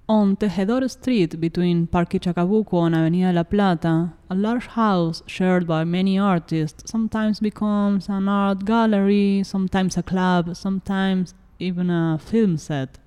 On 0.08 0.36
Tejedor 0.36 0.88
Street, 0.88 1.40
between 1.40 1.88
Parque 1.88 2.20
Chacabuco 2.20 2.86
and 2.86 2.94
Avenida 2.94 3.32
La 3.32 3.42
Plata, 3.42 4.12
a 4.30 4.36
large 4.36 4.68
house 4.68 5.20
shared 5.26 5.66
by 5.66 5.82
many 5.82 6.16
artists 6.16 6.88
sometimes 6.88 7.40
becomes 7.40 8.08
an 8.08 8.28
art 8.28 8.64
gallery, 8.64 9.42
sometimes 9.42 9.96
a 9.96 10.04
club, 10.04 10.54
sometimes 10.54 11.34
even 11.58 11.90
a 11.90 12.20
film 12.20 12.56
set. 12.56 12.98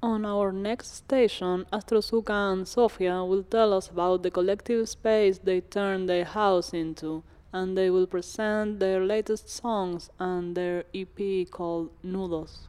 On 0.00 0.24
our 0.24 0.52
next 0.52 0.94
station, 0.94 1.66
Astrozuka 1.72 2.52
and 2.52 2.68
Sofia 2.68 3.24
will 3.24 3.42
tell 3.42 3.72
us 3.72 3.88
about 3.88 4.22
the 4.22 4.30
collective 4.30 4.88
space 4.88 5.38
they 5.38 5.60
turned 5.60 6.08
their 6.08 6.24
house 6.24 6.72
into, 6.72 7.24
and 7.52 7.76
they 7.76 7.90
will 7.90 8.06
present 8.06 8.78
their 8.78 9.04
latest 9.04 9.50
songs 9.50 10.08
and 10.20 10.54
their 10.54 10.84
EP 10.94 11.50
called 11.50 11.90
Nudos. 12.04 12.67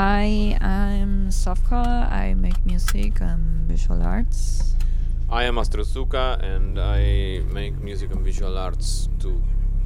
Hi, 0.00 0.56
I'm 0.62 1.28
Sofka. 1.28 2.10
I 2.10 2.32
make 2.32 2.64
music 2.64 3.20
and 3.20 3.68
visual 3.68 4.02
arts. 4.02 4.74
I 5.28 5.44
am 5.44 5.56
Astrozuka 5.56 6.42
and 6.42 6.78
I 6.80 7.42
make 7.52 7.78
music 7.78 8.10
and 8.10 8.24
visual 8.24 8.56
arts 8.56 9.10
too. 9.18 9.42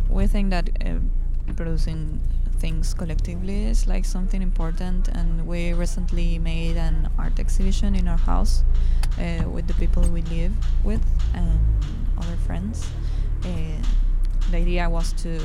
We 0.08 0.28
think 0.28 0.50
that 0.50 0.70
uh, 0.86 1.00
producing 1.56 2.20
things 2.60 2.94
collectively 2.94 3.64
is 3.64 3.88
like 3.88 4.04
something 4.04 4.40
important, 4.40 5.08
and 5.08 5.48
we 5.48 5.72
recently 5.72 6.38
made 6.38 6.76
an 6.76 7.08
art 7.18 7.40
exhibition 7.40 7.96
in 7.96 8.06
our 8.06 8.22
house 8.22 8.62
uh, 9.18 9.50
with 9.50 9.66
the 9.66 9.74
people 9.74 10.04
we 10.04 10.22
live 10.30 10.52
with 10.84 11.02
and 11.34 11.58
other 12.18 12.36
friends. 12.46 12.86
Uh, 13.42 13.82
the 14.52 14.58
idea 14.58 14.88
was 14.88 15.12
to 15.24 15.40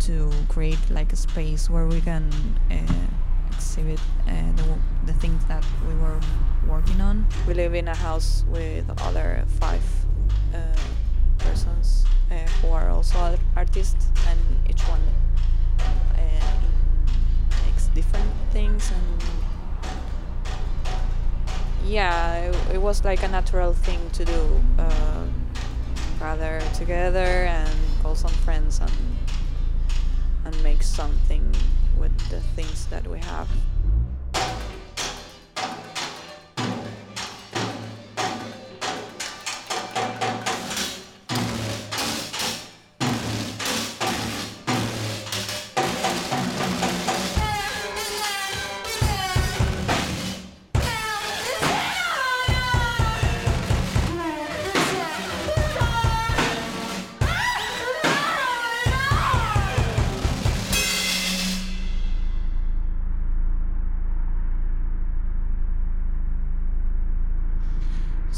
to 0.00 0.32
create 0.48 0.90
like 0.90 1.12
a 1.12 1.16
space 1.16 1.70
where 1.70 1.86
we 1.86 2.00
can 2.00 2.32
uh, 2.68 3.25
exhibit 3.56 4.00
uh, 4.28 4.32
the, 4.56 4.64
the 5.06 5.14
things 5.14 5.44
that 5.46 5.64
we 5.88 5.94
were 5.94 6.20
working 6.68 7.00
on. 7.00 7.26
We 7.46 7.54
live 7.54 7.74
in 7.74 7.88
a 7.88 7.94
house 7.94 8.44
with 8.48 8.84
other 9.02 9.44
five 9.60 9.82
uh, 10.54 10.58
persons 11.38 12.04
uh, 12.30 12.34
who 12.60 12.68
are 12.72 12.90
also 12.90 13.38
artists, 13.56 14.08
and 14.28 14.40
each 14.68 14.82
one 14.82 15.00
makes 17.64 17.86
different 17.88 18.30
things. 18.50 18.90
And 18.90 19.24
yeah, 21.84 22.36
it, 22.36 22.74
it, 22.74 22.82
was 22.82 23.04
like 23.04 23.22
a 23.22 23.28
natural 23.28 23.72
thing 23.72 24.00
to 24.10 24.24
do. 24.24 24.60
Um, 24.78 25.32
gather 26.18 26.60
together 26.74 27.44
and 27.44 27.70
call 28.02 28.14
some 28.14 28.30
friends 28.30 28.80
and 28.80 28.90
and 30.46 30.62
make 30.62 30.82
something 30.82 31.54
with 31.96 32.16
the 32.30 32.40
things 32.40 32.86
that 32.86 33.06
we 33.06 33.18
have. 33.18 33.48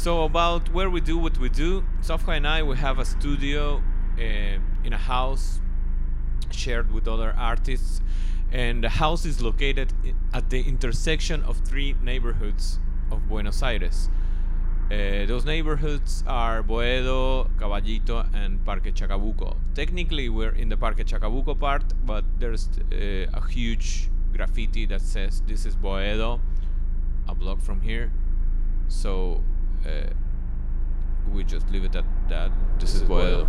So 0.09 0.23
about 0.23 0.73
where 0.73 0.89
we 0.89 1.01
do 1.01 1.19
what 1.19 1.37
we 1.37 1.49
do, 1.49 1.83
Sofka 2.01 2.35
and 2.35 2.47
I 2.47 2.63
we 2.63 2.75
have 2.77 2.97
a 2.97 3.05
studio 3.05 3.83
uh, 4.17 4.83
in 4.83 4.91
a 4.91 4.97
house 4.97 5.59
shared 6.49 6.91
with 6.91 7.07
other 7.07 7.31
artists, 7.37 8.01
and 8.51 8.83
the 8.83 8.89
house 8.89 9.23
is 9.23 9.39
located 9.39 9.93
at 10.33 10.49
the 10.49 10.61
intersection 10.61 11.43
of 11.43 11.57
three 11.57 11.95
neighborhoods 12.01 12.79
of 13.11 13.27
Buenos 13.29 13.61
Aires. 13.61 14.09
Uh, 14.85 15.27
those 15.27 15.45
neighborhoods 15.45 16.23
are 16.25 16.63
Boedo, 16.63 17.47
Caballito, 17.59 18.25
and 18.33 18.65
Parque 18.65 18.91
Chacabuco. 18.95 19.57
Technically, 19.75 20.27
we're 20.27 20.55
in 20.55 20.69
the 20.69 20.77
Parque 20.77 21.05
Chacabuco 21.05 21.53
part, 21.53 21.83
but 22.03 22.25
there's 22.39 22.67
uh, 22.91 23.39
a 23.39 23.47
huge 23.47 24.09
graffiti 24.33 24.87
that 24.87 25.01
says 25.01 25.43
this 25.45 25.67
is 25.67 25.75
Boedo, 25.75 26.39
a 27.27 27.35
block 27.35 27.61
from 27.61 27.81
here. 27.81 28.11
So 28.87 29.43
uh, 29.85 30.09
we 31.33 31.43
just 31.43 31.69
leave 31.69 31.83
it 31.83 31.95
at 31.95 32.05
that. 32.29 32.51
This 32.79 32.95
is 32.95 33.03
Boedo. 33.03 33.47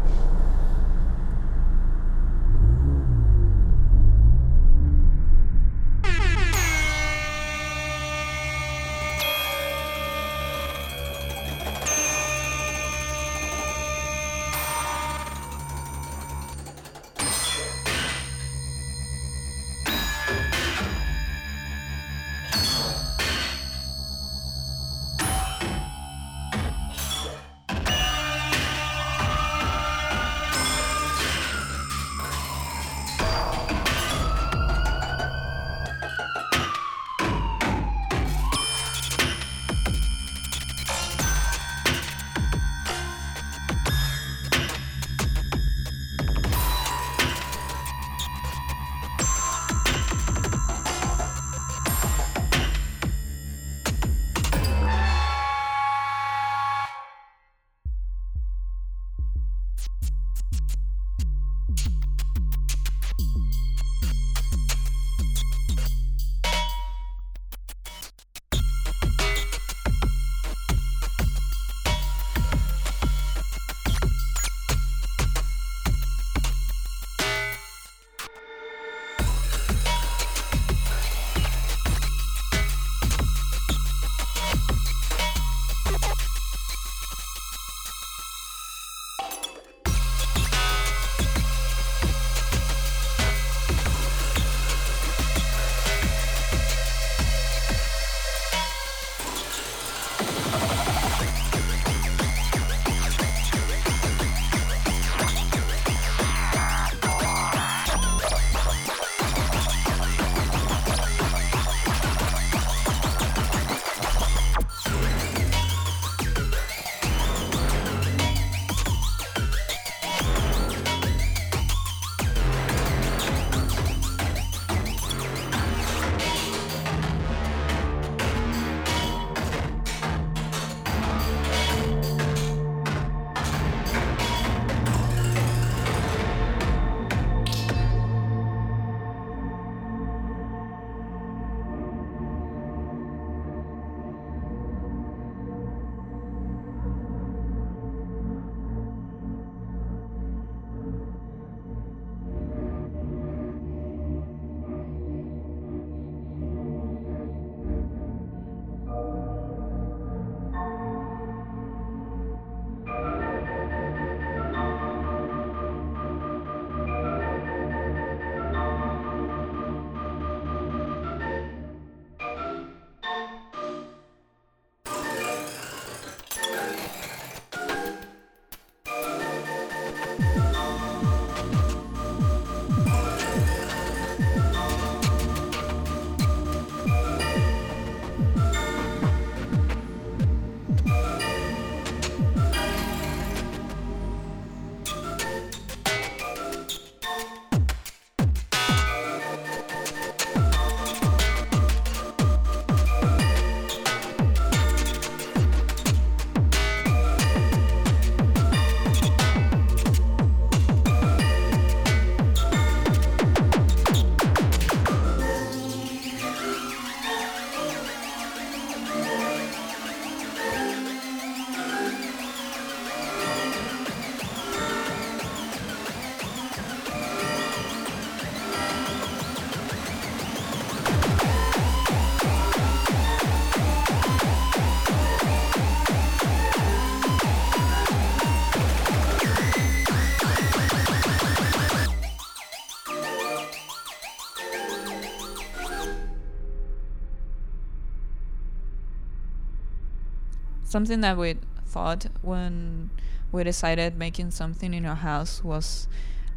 Something 250.81 251.03
that 251.03 251.17
we 251.19 251.37
thought 251.67 252.07
when 252.23 252.89
we 253.33 253.45
decided 253.45 253.99
making 253.99 254.31
something 254.31 254.73
in 254.73 254.87
our 254.87 254.97
house 254.97 255.45
was 255.45 255.87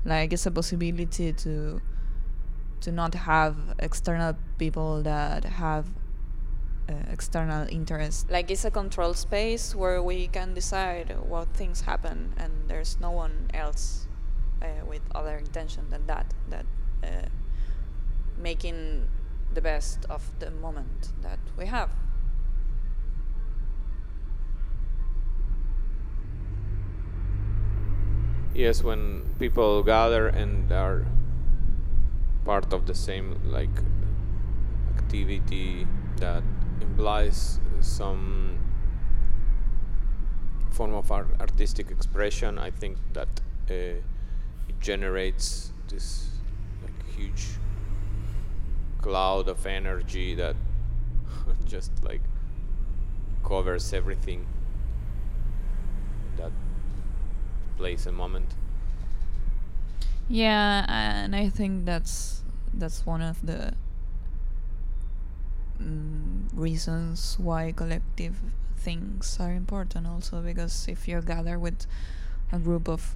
like 0.04 0.34
it's 0.34 0.46
a 0.46 0.52
possibility 0.52 1.32
to 1.32 1.82
to 2.82 2.92
not 2.92 3.14
have 3.14 3.56
external 3.80 4.36
people 4.58 5.02
that 5.02 5.46
have 5.46 5.86
uh, 6.90 6.94
external 7.10 7.66
interest. 7.70 8.30
Like 8.30 8.52
it's 8.52 8.66
a 8.66 8.72
control 8.72 9.14
space 9.14 9.74
where 9.74 10.04
we 10.04 10.28
can 10.28 10.54
decide 10.54 11.16
what 11.24 11.48
things 11.54 11.80
happen, 11.82 12.34
and 12.36 12.52
there's 12.68 13.00
no 13.00 13.12
one 13.12 13.50
else 13.54 14.08
uh, 14.62 14.86
with 14.86 15.04
other 15.16 15.38
intention 15.38 15.90
than 15.90 16.06
that. 16.08 16.34
That 16.50 16.66
uh, 17.02 17.30
making 18.38 19.08
the 19.54 19.62
best 19.62 20.06
of 20.10 20.22
the 20.40 20.52
moment 20.52 21.14
that 21.22 21.40
we 21.58 21.68
have. 21.68 21.90
Yes, 28.54 28.84
when 28.84 29.34
people 29.40 29.82
gather 29.82 30.28
and 30.28 30.72
are 30.72 31.08
part 32.46 32.72
of 32.72 32.86
the 32.86 32.94
same 32.94 33.40
like 33.46 33.76
activity 34.96 35.88
that 36.18 36.44
implies 36.80 37.60
some 37.82 38.60
form 40.70 40.94
of 40.94 41.12
art 41.12 41.30
artistic 41.40 41.90
expression, 41.90 42.60
I 42.60 42.70
think 42.70 42.98
that 43.14 43.42
uh, 43.72 43.74
it 43.74 44.80
generates 44.80 45.72
this 45.88 46.30
like 46.84 47.16
huge 47.18 47.58
cloud 49.02 49.50
of 49.50 49.66
energy 49.66 50.36
that 50.36 50.56
just 51.66 51.92
like 52.04 52.22
covers 53.44 53.94
everything 53.94 54.46
that 56.38 56.52
place 57.78 58.06
and 58.06 58.16
moment. 58.16 58.56
Yeah, 60.30 60.86
and 60.88 61.36
I 61.36 61.50
think 61.50 61.86
that's 61.86 62.44
that's 62.74 63.06
one 63.06 63.22
of 63.22 63.46
the 63.46 63.74
mm, 65.82 66.48
reasons 66.54 67.38
why 67.38 67.72
collective 67.72 68.36
things 68.78 69.38
are 69.40 69.54
important 69.54 70.08
also 70.08 70.42
because 70.42 70.88
if 70.88 71.08
you 71.08 71.22
gather 71.22 71.58
with 71.58 71.86
a 72.52 72.60
group 72.60 72.88
of 72.90 73.16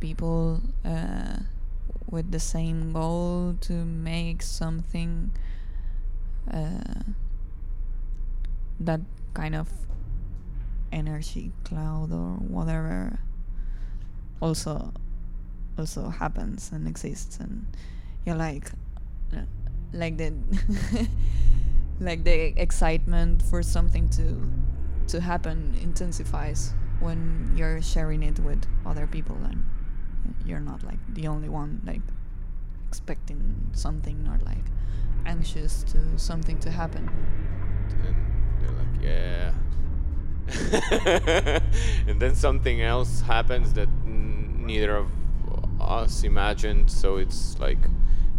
people 0.00 0.60
uh, 0.84 1.36
with 2.10 2.30
the 2.30 2.40
same 2.40 2.92
goal 2.92 3.56
to 3.60 3.72
make 3.72 4.42
something 4.42 5.30
uh, 6.52 7.02
that 8.80 9.00
kind 9.34 9.54
of 9.54 9.68
energy 10.92 11.52
cloud 11.64 12.12
or 12.12 12.36
whatever 12.36 13.18
also 14.40 14.92
also 15.78 16.08
happens 16.08 16.70
and 16.72 16.86
exists 16.86 17.38
and 17.38 17.66
you're 18.24 18.36
like 18.36 18.70
uh, 19.32 19.40
like 19.92 20.16
the 20.16 20.32
like 22.00 22.24
the 22.24 22.60
excitement 22.60 23.42
for 23.42 23.62
something 23.62 24.08
to 24.08 24.48
to 25.08 25.20
happen 25.20 25.76
intensifies 25.82 26.72
when 27.00 27.52
you're 27.56 27.82
sharing 27.82 28.22
it 28.22 28.38
with 28.40 28.64
other 28.86 29.06
people 29.06 29.36
and 29.44 29.64
you're 30.46 30.60
not 30.60 30.82
like 30.82 30.98
the 31.14 31.26
only 31.26 31.48
one 31.48 31.80
like 31.84 32.00
expecting 32.88 33.70
something 33.72 34.26
or 34.28 34.38
like 34.44 34.64
anxious 35.26 35.82
to 35.84 35.98
something 36.18 36.58
to 36.60 36.70
happen. 36.70 37.08
And 38.04 38.14
they're 38.60 38.70
like 38.70 39.02
yeah 39.02 39.52
and 42.06 42.20
then 42.20 42.34
something 42.34 42.82
else 42.82 43.22
happens 43.22 43.72
that 43.74 43.88
neither 44.04 44.96
of 44.96 45.08
us 45.80 46.22
imagined 46.22 46.90
so 46.90 47.16
it's 47.16 47.58
like 47.58 47.78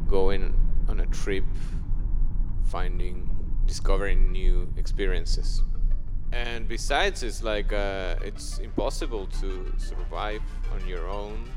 going 0.08 0.54
on 0.88 1.00
a 1.00 1.06
trip 1.08 1.44
finding 2.65 3.30
discovering 3.65 4.32
new 4.32 4.72
experiences. 4.78 5.63
And 6.32 6.68
besides 6.68 7.24
it's 7.24 7.41
like 7.41 7.72
uh, 7.72 8.15
it's 8.22 8.60
impossible 8.60 9.28
to 9.41 9.74
survive 9.78 10.41
on 10.74 10.88
your 10.88 11.08
own 11.08 11.50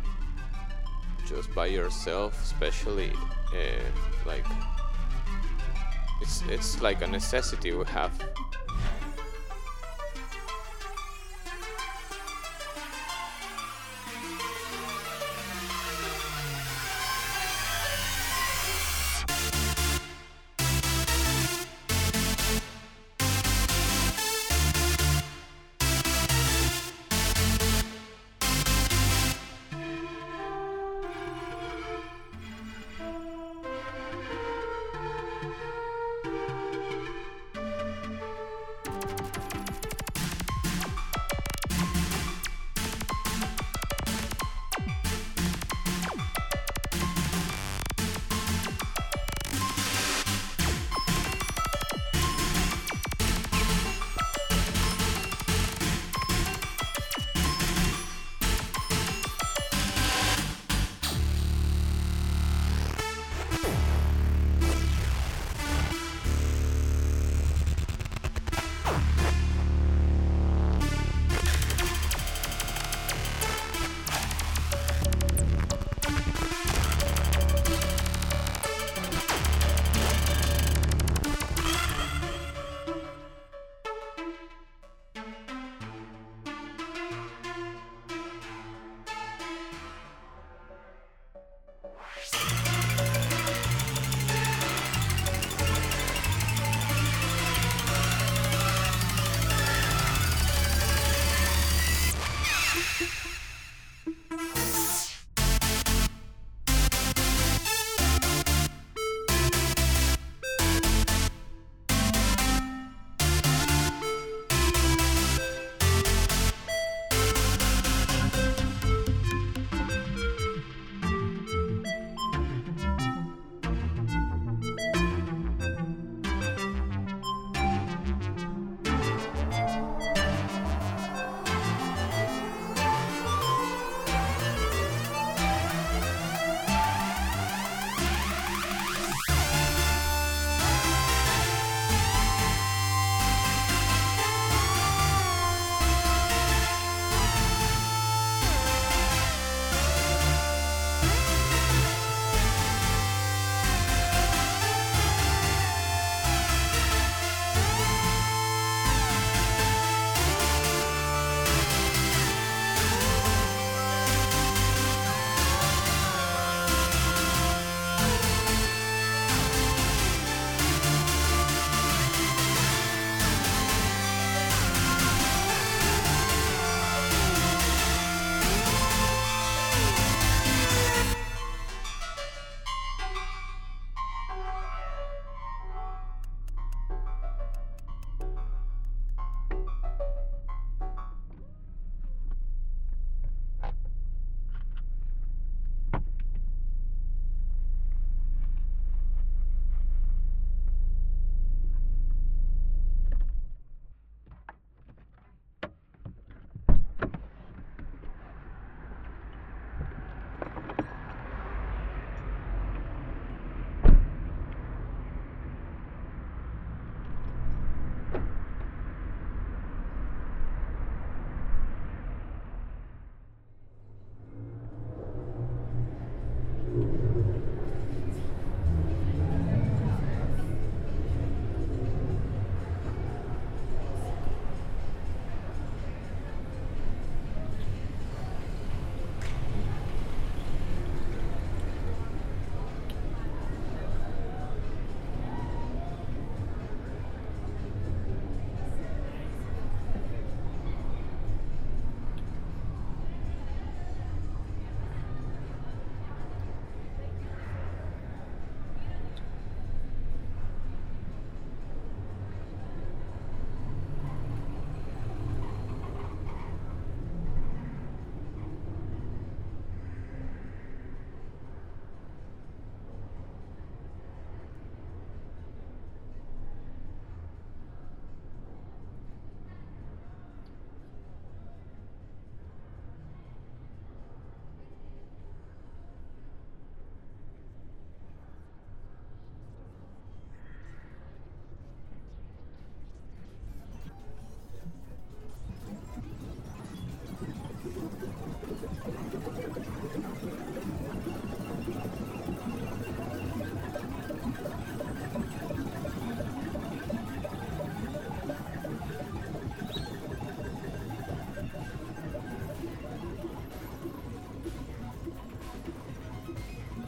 just 1.26 1.52
by 1.54 1.66
yourself 1.66 2.40
especially 2.42 3.12
uh, 3.52 3.84
like 4.24 4.46
it's 6.22 6.42
it's 6.48 6.80
like 6.80 7.02
a 7.02 7.06
necessity 7.06 7.72
we 7.72 7.84
have 7.84 8.12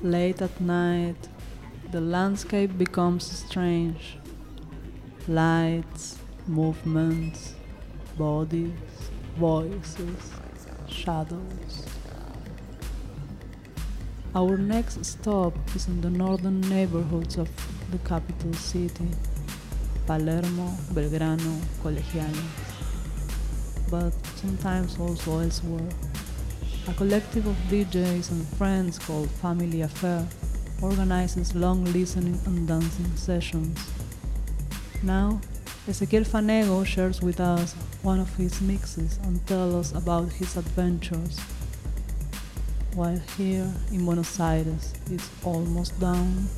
Late 0.03 0.41
at 0.41 0.59
night, 0.63 1.29
the 1.93 2.01
landscape 2.01 2.79
becomes 2.79 3.23
strange. 3.23 4.17
Lights, 5.29 6.19
movements, 6.47 7.55
bodies, 8.17 8.73
voices, 9.37 10.33
shadows. 10.89 11.87
Our 14.35 14.57
next 14.57 15.05
stop 15.05 15.53
is 15.77 15.87
in 15.87 16.01
the 16.01 16.09
northern 16.09 16.63
neighborhoods 16.63 17.37
of 17.37 17.51
the 17.91 17.99
capital 17.99 18.55
city, 18.55 19.09
Palermo, 20.07 20.69
Belgrano, 20.95 21.61
Colegiales, 21.83 22.41
but 23.91 24.15
sometimes 24.37 24.99
also 24.99 25.41
elsewhere. 25.41 26.10
A 26.91 26.95
collective 26.95 27.47
of 27.47 27.57
DJs 27.71 28.33
and 28.33 28.45
friends 28.59 28.99
called 28.99 29.31
Family 29.31 29.83
Affair 29.83 30.27
organizes 30.83 31.55
long 31.55 31.85
listening 31.85 32.41
and 32.47 32.67
dancing 32.67 33.15
sessions. 33.15 33.79
Now, 35.05 35.41
Ezequiel 35.87 36.27
Fanego 36.27 36.85
shares 36.85 37.23
with 37.23 37.39
us 37.39 37.75
one 38.03 38.19
of 38.19 38.35
his 38.35 38.61
mixes 38.61 39.21
and 39.23 39.47
tells 39.47 39.75
us 39.75 39.93
about 40.03 40.33
his 40.33 40.57
adventures. 40.57 41.39
While 42.97 43.21
here 43.39 43.73
in 43.93 44.05
Buenos 44.05 44.41
Aires 44.41 44.93
it's 45.13 45.31
almost 45.45 45.99
down. 46.01 46.49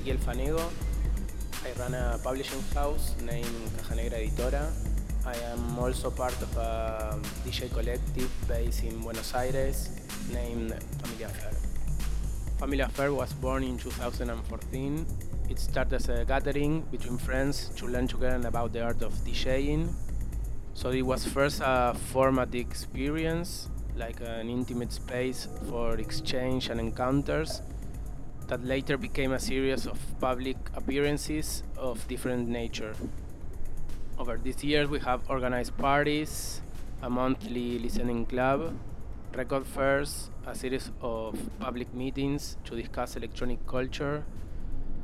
Ezequiel 0.00 0.18
Fanego. 0.18 0.70
I 1.62 1.78
run 1.78 1.94
a 1.94 2.18
publishing 2.22 2.62
house 2.74 3.14
named 3.22 3.70
Caja 3.76 3.96
Negra 3.96 4.18
Editora. 4.18 4.72
I 5.26 5.36
am 5.52 5.78
also 5.78 6.10
part 6.10 6.32
of 6.40 6.56
a 6.56 7.18
DJ 7.44 7.70
collective 7.70 8.30
based 8.48 8.82
in 8.82 8.98
Buenos 9.00 9.34
Aires 9.34 9.90
named 10.32 10.72
Familia 11.02 11.26
Affair. 11.26 11.52
Familia 12.58 12.86
Affair 12.86 13.12
was 13.12 13.34
born 13.34 13.62
in 13.62 13.76
2014. 13.76 15.06
It 15.50 15.58
started 15.58 15.94
as 15.96 16.08
a 16.08 16.24
gathering 16.24 16.80
between 16.90 17.18
friends 17.18 17.68
to 17.76 17.86
learn 17.86 18.08
together 18.08 18.48
about 18.48 18.72
the 18.72 18.82
art 18.82 19.02
of 19.02 19.12
DJing. 19.26 19.92
So 20.72 20.90
it 20.90 21.02
was 21.02 21.26
first 21.26 21.60
a 21.62 21.94
formative 22.12 22.66
experience, 22.66 23.68
like 23.96 24.20
an 24.22 24.48
intimate 24.48 24.92
space 24.92 25.46
for 25.68 25.96
exchange 25.96 26.70
and 26.70 26.80
encounters 26.80 27.60
that 28.50 28.64
later 28.64 28.98
became 28.98 29.30
a 29.30 29.38
series 29.38 29.86
of 29.86 29.96
public 30.18 30.56
appearances 30.74 31.62
of 31.76 32.06
different 32.08 32.48
nature. 32.48 32.94
Over 34.18 34.38
these 34.42 34.64
years, 34.64 34.88
we 34.88 34.98
have 34.98 35.20
organized 35.30 35.78
parties, 35.78 36.60
a 37.00 37.08
monthly 37.08 37.78
listening 37.78 38.26
club, 38.26 38.74
record 39.36 39.64
fairs, 39.64 40.30
a 40.48 40.54
series 40.56 40.90
of 41.00 41.38
public 41.60 41.94
meetings 41.94 42.56
to 42.64 42.74
discuss 42.74 43.14
electronic 43.14 43.64
culture. 43.68 44.24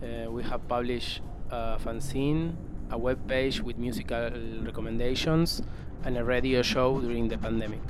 Uh, 0.02 0.28
we 0.28 0.42
have 0.42 0.66
published 0.66 1.20
a 1.50 1.78
fanzine, 1.78 2.56
a 2.90 2.98
web 2.98 3.28
page 3.28 3.60
with 3.60 3.78
musical 3.78 4.28
recommendations, 4.62 5.62
and 6.02 6.18
a 6.18 6.24
radio 6.24 6.62
show 6.62 7.00
during 7.00 7.28
the 7.28 7.38
pandemic. 7.38 7.80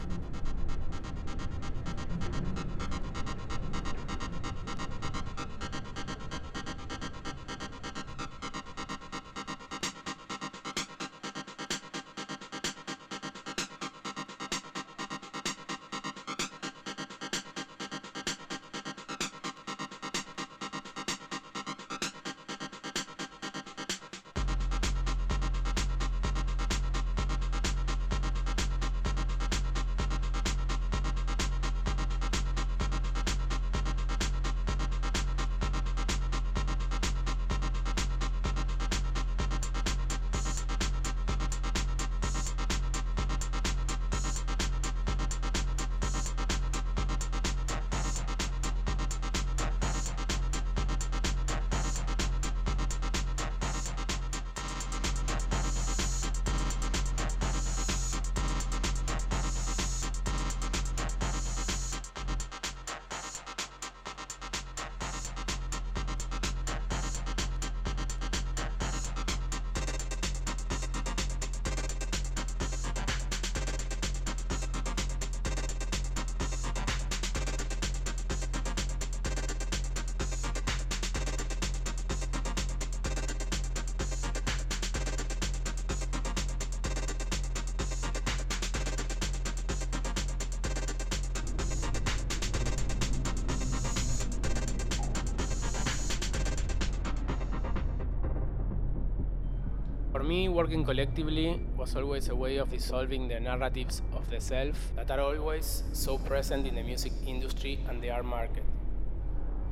Me, 100.26 100.48
working 100.48 100.84
collectively 100.84 101.60
was 101.76 101.94
always 101.94 102.28
a 102.28 102.34
way 102.34 102.56
of 102.56 102.70
dissolving 102.70 103.28
the 103.28 103.38
narratives 103.38 104.02
of 104.12 104.28
the 104.28 104.40
self 104.40 104.92
that 104.96 105.10
are 105.10 105.20
always 105.20 105.84
so 105.92 106.18
present 106.18 106.66
in 106.66 106.74
the 106.74 106.82
music 106.82 107.12
industry 107.26 107.78
and 107.88 108.02
the 108.02 108.10
art 108.10 108.24
market. 108.24 108.64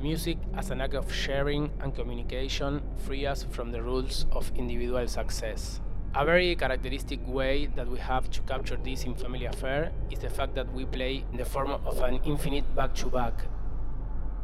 Music, 0.01 0.37
as 0.55 0.71
an 0.71 0.81
act 0.81 0.93
of 0.93 1.11
sharing 1.11 1.69
and 1.81 1.93
communication, 1.95 2.81
free 3.05 3.25
us 3.25 3.43
from 3.51 3.71
the 3.71 3.81
rules 3.81 4.25
of 4.31 4.51
individual 4.55 5.07
success. 5.07 5.81
A 6.15 6.23
very 6.23 6.55
characteristic 6.55 7.19
way 7.27 7.65
that 7.75 7.87
we 7.87 7.99
have 7.99 8.31
to 8.31 8.41
capture 8.41 8.77
this 8.77 9.03
in 9.03 9.15
Family 9.15 9.45
Affair 9.45 9.91
is 10.09 10.19
the 10.19 10.29
fact 10.29 10.55
that 10.55 10.71
we 10.73 10.85
play 10.85 11.23
in 11.31 11.37
the 11.37 11.45
form 11.45 11.71
of 11.71 12.01
an 12.01 12.19
infinite 12.25 12.73
back 12.75 12.95
to 12.95 13.07
back. 13.07 13.45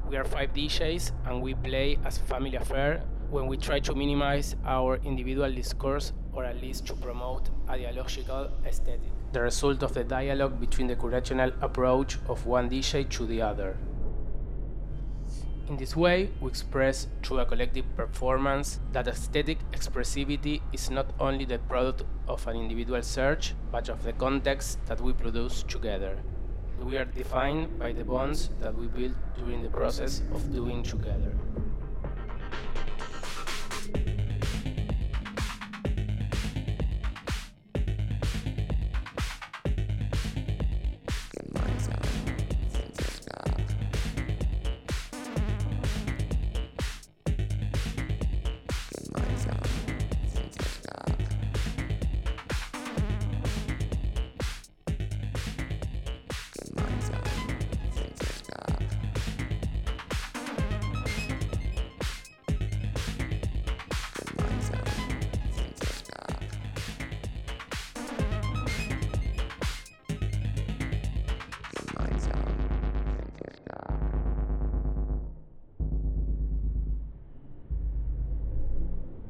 We 0.09 0.17
are 0.17 0.25
five 0.25 0.53
DJs 0.53 1.11
and 1.25 1.41
we 1.41 1.53
play 1.53 1.97
as 2.03 2.17
Family 2.17 2.57
Affair 2.57 3.03
when 3.31 3.47
we 3.47 3.55
try 3.55 3.79
to 3.79 3.95
minimize 3.95 4.57
our 4.65 4.97
individual 5.05 5.49
discourse 5.49 6.11
or 6.33 6.43
at 6.43 6.61
least 6.61 6.85
to 6.85 6.93
promote 6.95 7.49
a 7.69 7.77
dialogical 7.77 8.51
aesthetic. 8.65 9.09
The 9.31 9.41
result 9.41 9.83
of 9.83 9.93
the 9.93 10.03
dialogue 10.03 10.59
between 10.59 10.87
the 10.87 10.97
curatorial 10.97 11.53
approach 11.61 12.17
of 12.27 12.45
one 12.45 12.69
DJ 12.69 13.09
to 13.09 13.25
the 13.25 13.41
other. 13.41 13.77
In 15.69 15.77
this 15.77 15.95
way, 15.95 16.29
we 16.41 16.49
express 16.49 17.07
through 17.23 17.39
a 17.39 17.45
collective 17.45 17.85
performance 17.95 18.81
that 18.91 19.07
aesthetic 19.07 19.57
expressivity 19.71 20.59
is 20.73 20.89
not 20.89 21.05
only 21.17 21.45
the 21.45 21.59
product 21.59 22.03
of 22.27 22.45
an 22.47 22.57
individual 22.57 23.01
search, 23.01 23.53
but 23.71 23.87
of 23.87 24.03
the 24.03 24.11
context 24.11 24.77
that 24.87 24.99
we 24.99 25.13
produce 25.13 25.63
together. 25.63 26.17
We 26.81 26.97
are 26.97 27.05
defined 27.05 27.79
by 27.79 27.93
the 27.93 28.03
bonds 28.03 28.49
that 28.59 28.77
we 28.77 28.87
build 28.87 29.15
during 29.37 29.63
the 29.63 29.69
process 29.69 30.21
of 30.33 30.51
doing 30.51 30.83
together. 30.83 31.33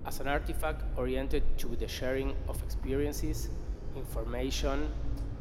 As 0.06 0.20
an 0.20 0.28
artifact 0.28 0.84
oriented 0.98 1.44
to 1.60 1.68
the 1.76 1.88
sharing 1.88 2.36
of 2.48 2.62
experiences, 2.64 3.50
information, 3.96 4.90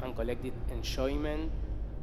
and 0.03 0.15
collective 0.15 0.53
enjoyment, 0.71 1.51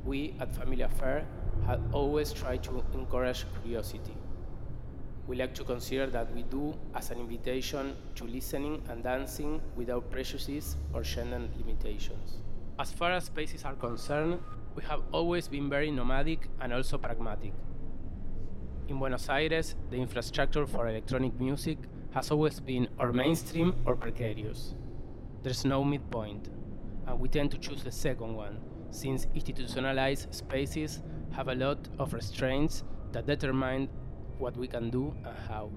we 0.04 0.34
at 0.40 0.54
Family 0.54 0.82
Affair 0.82 1.24
have 1.66 1.80
always 1.92 2.32
tried 2.32 2.62
to 2.64 2.84
encourage 2.94 3.44
curiosity. 3.62 4.16
We 5.26 5.36
like 5.36 5.54
to 5.54 5.64
consider 5.64 6.06
that 6.06 6.34
we 6.34 6.42
do 6.44 6.74
as 6.94 7.11
an 7.11 7.18
invitation 7.20 7.94
to 8.14 8.24
listening 8.24 8.82
and 8.88 9.02
dancing 9.04 9.61
without 9.76 10.11
prejudices 10.11 10.76
or 10.94 11.02
gender 11.02 11.42
limitations. 11.59 12.38
As 12.78 12.90
far 12.92 13.12
as 13.12 13.24
spaces 13.24 13.64
are 13.64 13.74
concerned, 13.74 14.40
we 14.74 14.82
have 14.84 15.02
always 15.12 15.46
been 15.46 15.68
very 15.68 15.90
nomadic 15.90 16.48
and 16.61 16.72
also 16.72 16.96
pragmatic. 16.96 17.52
In 18.88 18.98
Buenos 18.98 19.28
Aires, 19.28 19.74
the 19.90 19.96
infrastructure 19.96 20.66
for 20.66 20.88
electronic 20.88 21.38
music 21.38 21.78
has 22.12 22.30
always 22.30 22.61
been 22.61 22.88
or 22.98 23.12
mainstream 23.12 23.74
or 23.84 23.94
precarious. 23.96 24.74
There's 25.42 25.64
no 25.64 25.84
midpoint, 25.84 26.48
and 27.06 27.18
we 27.20 27.28
tend 27.28 27.50
to 27.52 27.59
choose 27.59 27.82
the 27.82 27.92
second 27.92 28.34
one, 28.34 28.61
since 28.90 29.26
institutionalized 29.34 30.34
spaces 30.34 31.00
have 31.32 31.48
a 31.48 31.54
lot 31.54 31.88
of 31.98 32.14
restraints 32.14 32.82
that 33.12 33.26
determine 33.26 33.88
what 34.38 34.56
we 34.56 34.66
can 34.66 34.90
do 34.90 35.14
and 35.24 35.36
how. 35.48 35.70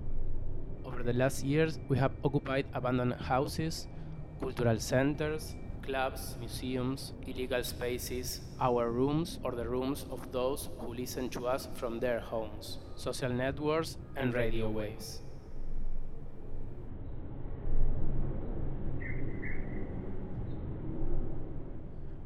Over 0.86 1.04
the 1.04 1.14
last 1.14 1.44
years, 1.44 1.80
we 1.90 1.98
have 1.98 2.12
occupied 2.24 2.66
abandoned 2.74 3.14
houses, 3.14 3.88
cultural 4.40 4.80
centers, 4.80 5.56
clubs, 5.84 6.38
museums, 6.40 7.14
illegal 7.28 7.64
spaces, 7.64 8.42
our 8.60 8.92
rooms, 8.92 9.40
or 9.44 9.52
the 9.52 9.68
rooms 9.68 10.06
of 10.10 10.32
those 10.32 10.70
who 10.80 10.94
listen 10.94 11.30
to 11.30 11.48
us 11.48 11.68
from 11.76 12.00
their 12.00 12.20
homes, 12.20 12.78
social 12.96 13.32
networks, 13.32 13.98
and 14.16 14.34
radio 14.34 14.70
waves. 14.70 15.22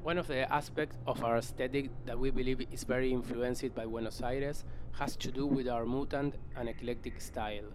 One 0.05 0.19
of 0.19 0.27
the 0.27 0.53
aspects 0.53 0.99
of 1.07 1.23
our 1.23 1.37
aesthetic 1.37 1.89
that 2.05 2.19
we 2.19 2.29
believe 2.29 2.61
is 2.71 2.83
very 2.83 3.11
influenced 3.11 3.73
by 3.73 3.87
Buenos 3.87 4.21
Aires 4.21 4.63
has 4.99 5.15
to 5.15 5.31
do 5.31 5.47
with 5.47 5.67
our 5.67 5.83
mutant 5.83 6.35
and 6.55 6.69
eclectic 6.69 7.19
style. 7.19 7.71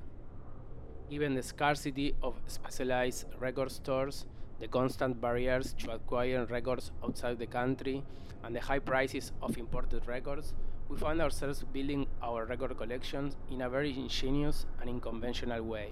Given 1.10 1.34
the 1.34 1.42
scarcity 1.42 2.14
of 2.22 2.40
specialized 2.46 3.24
record 3.40 3.72
stores, 3.72 4.26
the 4.60 4.68
constant 4.68 5.20
barriers 5.20 5.74
to 5.80 5.90
acquiring 5.90 6.46
records 6.46 6.92
outside 7.02 7.40
the 7.40 7.48
country, 7.48 8.04
and 8.44 8.54
the 8.54 8.60
high 8.60 8.78
prices 8.78 9.32
of 9.42 9.58
imported 9.58 10.06
records, 10.06 10.54
we 10.88 10.96
find 10.98 11.20
ourselves 11.20 11.64
building 11.72 12.06
our 12.22 12.44
record 12.44 12.78
collections 12.78 13.34
in 13.50 13.62
a 13.62 13.68
very 13.68 13.90
ingenious 13.98 14.66
and 14.80 14.88
unconventional 14.88 15.64
way. 15.64 15.90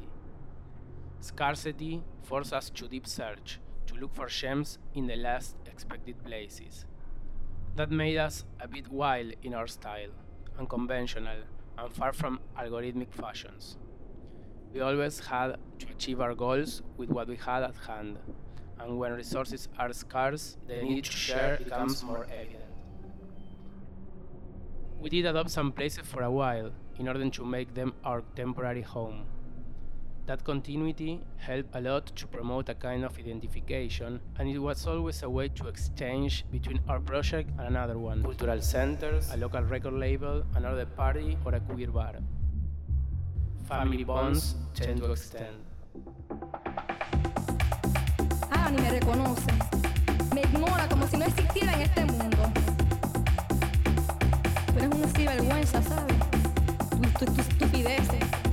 Scarcity 1.18 2.00
forces 2.22 2.52
us 2.52 2.70
to 2.70 2.86
deep 2.86 3.08
search, 3.08 3.58
look 4.00 4.14
for 4.14 4.26
gems 4.26 4.78
in 4.94 5.06
the 5.06 5.16
last 5.16 5.56
expected 5.66 6.22
places. 6.24 6.86
That 7.76 7.90
made 7.90 8.16
us 8.16 8.44
a 8.60 8.68
bit 8.68 8.88
wild 8.88 9.34
in 9.42 9.54
our 9.54 9.66
style, 9.66 10.10
unconventional, 10.58 11.38
and 11.76 11.92
far 11.92 12.12
from 12.12 12.40
algorithmic 12.58 13.12
fashions. 13.12 13.76
We 14.72 14.80
always 14.80 15.20
had 15.20 15.56
to 15.78 15.86
achieve 15.90 16.20
our 16.20 16.34
goals 16.34 16.82
with 16.96 17.10
what 17.10 17.28
we 17.28 17.36
had 17.36 17.62
at 17.62 17.76
hand, 17.76 18.18
and 18.78 18.98
when 18.98 19.12
resources 19.12 19.68
are 19.78 19.92
scarce, 19.92 20.56
the 20.66 20.82
need 20.82 21.04
to 21.04 21.12
share 21.12 21.56
becomes 21.56 22.02
more 22.02 22.26
evident. 22.26 22.64
We 25.00 25.08
did 25.10 25.26
adopt 25.26 25.50
some 25.50 25.72
places 25.72 26.06
for 26.06 26.22
a 26.22 26.30
while 26.30 26.72
in 26.98 27.08
order 27.08 27.28
to 27.30 27.44
make 27.44 27.74
them 27.74 27.94
our 28.04 28.22
temporary 28.34 28.82
home. 28.82 29.24
That 30.28 30.44
continuity 30.44 31.22
helped 31.38 31.74
a 31.74 31.80
lot 31.80 32.04
to 32.16 32.26
promote 32.26 32.68
a 32.68 32.74
kind 32.74 33.02
of 33.02 33.18
identification, 33.18 34.20
and 34.38 34.46
it 34.46 34.58
was 34.58 34.86
always 34.86 35.22
a 35.22 35.30
way 35.30 35.48
to 35.48 35.68
exchange 35.68 36.44
between 36.52 36.80
our 36.86 37.00
project 37.00 37.48
and 37.56 37.66
another 37.66 37.96
one 37.96 38.22
cultural 38.22 38.60
centers, 38.60 39.32
a 39.32 39.38
local 39.38 39.62
record 39.62 39.94
label, 39.94 40.44
another 40.54 40.84
party, 40.84 41.38
or 41.46 41.54
a 41.54 41.60
queer 41.60 41.90
bar. 41.90 42.16
Family 43.66 44.04
bonds 44.04 44.54
tend 44.74 45.00
to 45.00 45.12
extend. 45.12 45.64
Ah, 48.52 48.68
ni 48.70 48.82
me 48.82 48.90
reconoce. 49.00 49.48
Me 50.34 50.42
ignora 50.42 50.86
como 50.90 51.06
si 51.06 51.16
no 51.16 51.24
existiera 51.24 51.72
en 51.72 51.80
este 51.80 52.04
mundo. 52.04 52.52
Tú 54.66 54.76
eres 54.76 54.94
una 54.94 55.08
sinvergüenza, 55.08 55.82
¿sabes? 55.82 56.16
Tus 57.00 57.14
tu, 57.14 57.32
tu 57.32 57.40
estupideces. 57.40 58.47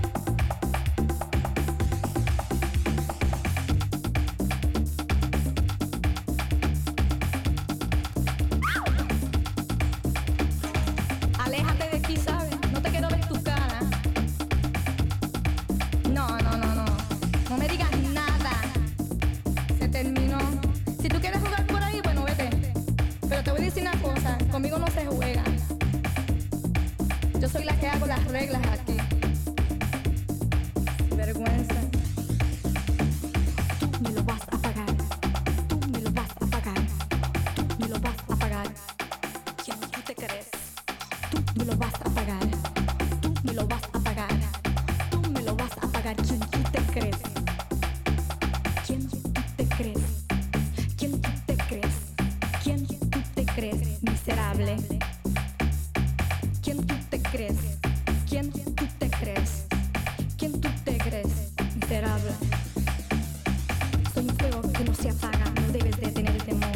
De 66.45 66.74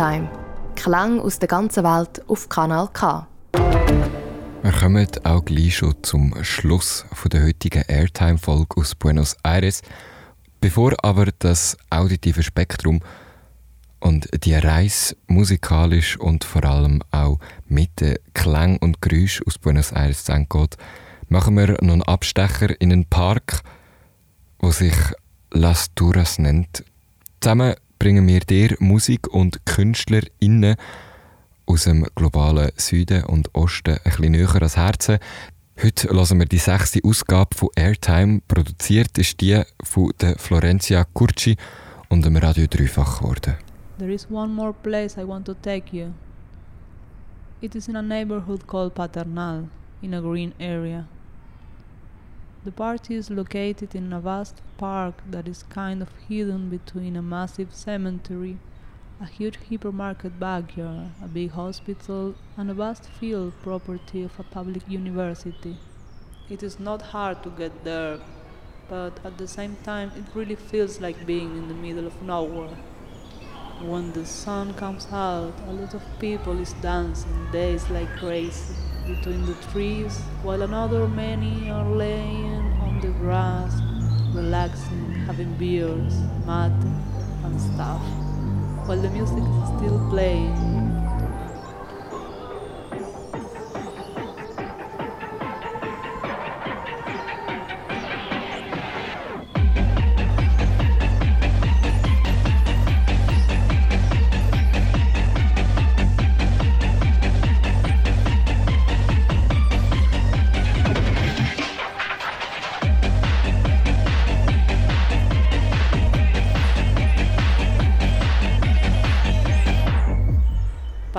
Airtime. 0.00 0.30
Klang 0.76 1.20
aus 1.20 1.38
der 1.38 1.48
ganzen 1.48 1.84
Welt 1.84 2.22
auf 2.26 2.48
Kanal 2.48 2.88
K. 2.92 3.26
Wir 4.62 4.72
kommen 4.72 5.06
auch 5.24 5.44
gleich 5.44 5.76
schon 5.76 5.94
zum 6.02 6.34
Schluss 6.42 7.04
der 7.30 7.44
heutigen 7.44 7.82
Airtime-Folge 7.86 8.80
aus 8.80 8.94
Buenos 8.94 9.36
Aires. 9.42 9.82
Bevor 10.60 10.94
aber 11.02 11.26
das 11.38 11.76
auditive 11.90 12.42
Spektrum 12.42 13.00
und 14.00 14.26
die 14.44 14.54
Reise 14.54 15.16
musikalisch 15.26 16.18
und 16.18 16.44
vor 16.44 16.64
allem 16.64 17.02
auch 17.10 17.38
mit 17.68 18.00
den 18.00 18.16
Klang 18.32 18.78
und 18.78 19.02
Geräusch 19.02 19.42
aus 19.46 19.58
Buenos 19.58 19.92
Aires 19.92 20.24
geht, 20.24 20.76
machen 21.28 21.56
wir 21.56 21.72
noch 21.82 21.92
einen 21.92 22.02
Abstecher 22.02 22.80
in 22.80 22.90
einen 22.90 23.04
Park, 23.04 23.60
wo 24.60 24.70
sich 24.70 24.96
Las 25.50 25.94
Turas 25.94 26.38
nennt. 26.38 26.84
Zusammen 27.40 27.74
bringen 28.00 28.26
wir 28.26 28.40
dir 28.40 28.76
Musik 28.80 29.28
und 29.28 29.64
KünstlerInnen 29.66 30.76
aus 31.66 31.84
dem 31.84 32.06
globalen 32.14 32.70
Süden 32.76 33.24
und 33.24 33.54
Osten 33.54 33.92
ein 33.92 34.02
bisschen 34.02 34.32
näher 34.32 34.54
ans 34.54 34.76
Herzen. 34.76 35.18
Heute 35.80 36.08
hören 36.08 36.38
wir 36.38 36.46
die 36.46 36.56
sechste 36.56 37.00
Ausgabe 37.04 37.54
von 37.54 37.68
Airtime. 37.76 38.40
Produziert 38.48 39.18
ist 39.18 39.40
die 39.42 39.62
von 39.84 40.12
der 40.18 40.38
Florencia 40.38 41.04
Curci 41.12 41.56
und 42.08 42.24
dem 42.24 42.36
Radio 42.36 42.66
Dreifach 42.66 43.18
geworden. 43.18 43.56
There 43.98 44.12
is 44.12 44.26
one 44.30 44.52
more 44.52 44.72
place 44.72 45.18
I 45.18 45.28
want 45.28 45.44
to 45.44 45.54
take 45.54 45.94
you. 45.94 46.14
It 47.60 47.74
is 47.74 47.86
in 47.86 47.96
a 47.96 48.02
neighborhood 48.02 48.66
called 48.66 48.94
Paternal, 48.94 49.68
in 50.00 50.14
a 50.14 50.22
green 50.22 50.54
area. 50.58 51.06
The 52.62 52.70
party 52.70 53.14
is 53.14 53.30
located 53.30 53.94
in 53.94 54.12
a 54.12 54.20
vast 54.20 54.60
park 54.76 55.22
that 55.30 55.48
is 55.48 55.62
kind 55.62 56.02
of 56.02 56.10
hidden 56.28 56.68
between 56.68 57.16
a 57.16 57.22
massive 57.22 57.74
cemetery, 57.74 58.58
a 59.18 59.24
huge 59.24 59.58
hypermarket 59.70 60.38
backyard, 60.38 61.12
a 61.24 61.28
big 61.28 61.52
hospital, 61.52 62.34
and 62.58 62.70
a 62.70 62.74
vast 62.74 63.06
field 63.06 63.54
property 63.62 64.22
of 64.22 64.38
a 64.38 64.42
public 64.42 64.82
university. 64.86 65.78
It 66.50 66.62
is 66.62 66.78
not 66.78 67.00
hard 67.00 67.42
to 67.44 67.48
get 67.48 67.82
there, 67.82 68.18
but 68.90 69.18
at 69.24 69.38
the 69.38 69.48
same 69.48 69.76
time, 69.82 70.12
it 70.14 70.24
really 70.34 70.56
feels 70.56 71.00
like 71.00 71.24
being 71.24 71.56
in 71.56 71.68
the 71.68 71.74
middle 71.86 72.06
of 72.06 72.20
nowhere. 72.20 72.76
When 73.80 74.12
the 74.12 74.26
sun 74.26 74.74
comes 74.74 75.08
out, 75.10 75.54
a 75.66 75.72
lot 75.72 75.94
of 75.94 76.02
people 76.18 76.60
is 76.60 76.74
dancing 76.74 77.50
days 77.50 77.88
like 77.88 78.18
crazy 78.18 78.89
between 79.14 79.44
the 79.46 79.54
trees, 79.72 80.20
while 80.42 80.62
another 80.62 81.08
many 81.08 81.70
are 81.70 81.88
laying 81.90 82.62
on 82.80 83.00
the 83.00 83.08
grass, 83.08 83.80
relaxing, 84.34 85.12
having 85.26 85.52
beers, 85.54 86.14
mate, 86.46 86.84
and 87.44 87.60
stuff, 87.60 88.02
while 88.86 89.00
the 89.00 89.10
music 89.10 89.42
is 89.42 89.68
still 89.76 89.98
playing. 90.10 90.99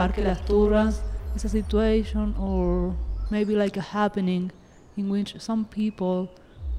Parque 0.01 0.23
Las 0.23 0.41
Turras 0.47 0.99
is 1.35 1.45
a 1.45 1.49
situation 1.49 2.33
or 2.39 2.95
maybe 3.29 3.55
like 3.55 3.77
a 3.77 3.81
happening 3.81 4.51
in 4.97 5.09
which 5.09 5.39
some 5.39 5.63
people 5.63 6.27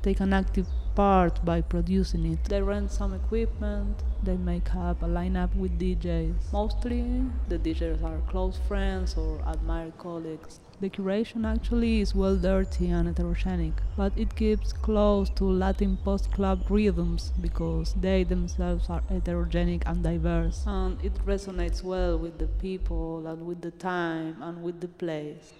take 0.03 0.19
an 0.19 0.33
active 0.33 0.67
part 0.97 1.45
by 1.45 1.61
producing 1.61 2.33
it. 2.33 2.43
They 2.47 2.61
rent 2.61 2.91
some 2.91 3.15
equipment, 3.15 4.03
they 4.25 4.37
make 4.37 4.75
up 4.75 5.05
a 5.05 5.07
lineup 5.07 5.55
with 5.55 5.79
DJs. 5.79 6.53
Mostly 6.53 7.23
the 7.49 7.59
DJs 7.61 8.03
are 8.03 8.19
close 8.29 8.59
friends 8.67 9.15
or 9.17 9.39
admired 9.47 9.97
colleagues. 9.99 10.59
The 10.83 10.91
curation 10.91 11.47
actually 11.47 12.01
is 12.01 12.13
well 12.13 12.35
dirty 12.35 12.91
and 12.91 13.09
heterogenic, 13.09 13.75
but 13.97 14.13
it 14.17 14.35
keeps 14.35 14.73
close 14.73 15.31
to 15.37 15.45
Latin 15.45 15.97
post 15.97 16.33
club 16.33 16.65
rhythms 16.69 17.33
because 17.41 17.95
they 17.95 18.25
themselves 18.25 18.91
are 18.91 19.03
heterogenic 19.09 19.85
and 19.87 20.03
diverse, 20.03 20.65
and 20.67 20.99
it 21.05 21.15
resonates 21.25 21.85
well 21.85 22.19
with 22.19 22.39
the 22.39 22.49
people 22.49 23.29
and 23.29 23.47
with 23.47 23.61
the 23.61 23.71
time 23.71 24.43
and 24.43 24.65
with 24.65 24.81
the 24.81 24.89
place. 24.89 25.53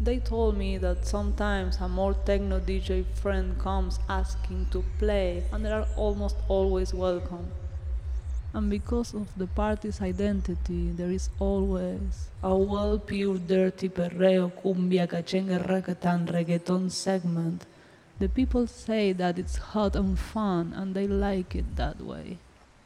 They 0.00 0.18
told 0.18 0.56
me 0.56 0.78
that 0.78 1.06
sometimes 1.06 1.76
a 1.76 1.88
more 1.88 2.14
techno 2.14 2.58
DJ 2.58 3.04
friend 3.14 3.56
comes 3.56 4.00
asking 4.08 4.66
to 4.72 4.84
play, 4.98 5.44
and 5.52 5.64
they 5.64 5.70
are 5.70 5.86
almost 5.94 6.34
always 6.48 6.92
welcome. 6.92 7.52
And 8.54 8.70
because 8.70 9.14
of 9.14 9.28
the 9.36 9.46
party's 9.46 10.00
identity, 10.00 10.90
there 10.92 11.10
is 11.10 11.28
always 11.38 12.30
a 12.42 12.56
well 12.56 12.98
pure 12.98 13.38
dirty 13.38 13.88
perreo, 13.88 14.50
cumbia, 14.50 15.06
cachengue, 15.06 15.58
racatan, 15.66 16.26
reggaeton 16.26 16.90
segment. 16.90 17.66
The 18.18 18.28
people 18.28 18.66
say 18.66 19.12
that 19.12 19.38
it's 19.38 19.56
hot 19.56 19.94
and 19.94 20.18
fun, 20.18 20.72
and 20.74 20.94
they 20.94 21.06
like 21.06 21.54
it 21.54 21.76
that 21.76 22.00
way. 22.00 22.38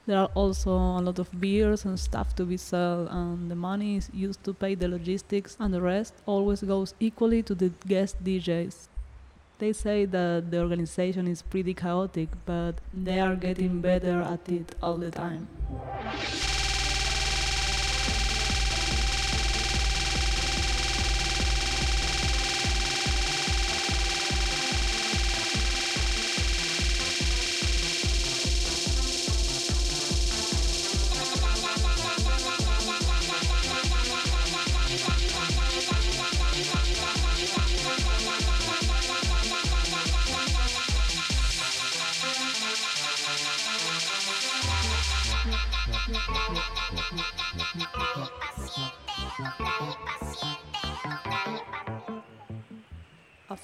There 0.05 0.19
are 0.19 0.31
also 0.35 0.73
a 0.73 1.01
lot 1.01 1.21
of 1.21 1.41
beers 1.41 1.85
and 1.85 1.99
stuff 1.99 2.35
to 2.35 2.45
be 2.45 2.57
sold, 2.57 3.09
and 3.11 3.49
the 3.51 3.55
money 3.55 3.97
is 3.97 4.11
used 4.13 4.43
to 4.45 4.53
pay 4.53 4.75
the 4.75 4.89
logistics, 4.89 5.57
and 5.61 5.73
the 5.73 5.81
rest 5.81 6.15
always 6.27 6.63
goes 6.63 6.93
equally 6.99 7.43
to 7.45 7.55
the 7.55 7.71
guest 7.87 8.23
DJs. 8.23 8.89
They 9.63 9.73
say 9.73 10.07
that 10.07 10.51
the 10.51 10.59
organization 10.59 11.29
is 11.29 11.41
pretty 11.41 11.73
chaotic, 11.73 12.31
but 12.45 12.81
they 12.93 13.21
are 13.21 13.37
getting 13.37 13.81
better 13.81 14.21
at 14.21 14.49
it 14.49 14.75
all 14.83 14.97
the 14.97 15.13
time. 15.13 15.47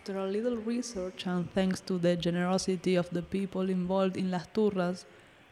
After 0.09 0.21
a 0.21 0.27
little 0.27 0.57
research 0.57 1.27
and 1.27 1.53
thanks 1.53 1.83
to 1.83 1.99
the 1.99 2.17
generosity 2.17 2.95
of 2.95 3.11
the 3.11 3.21
people 3.21 3.69
involved 3.69 4.17
in 4.17 4.31
Las 4.31 4.47
Turras, 4.55 5.05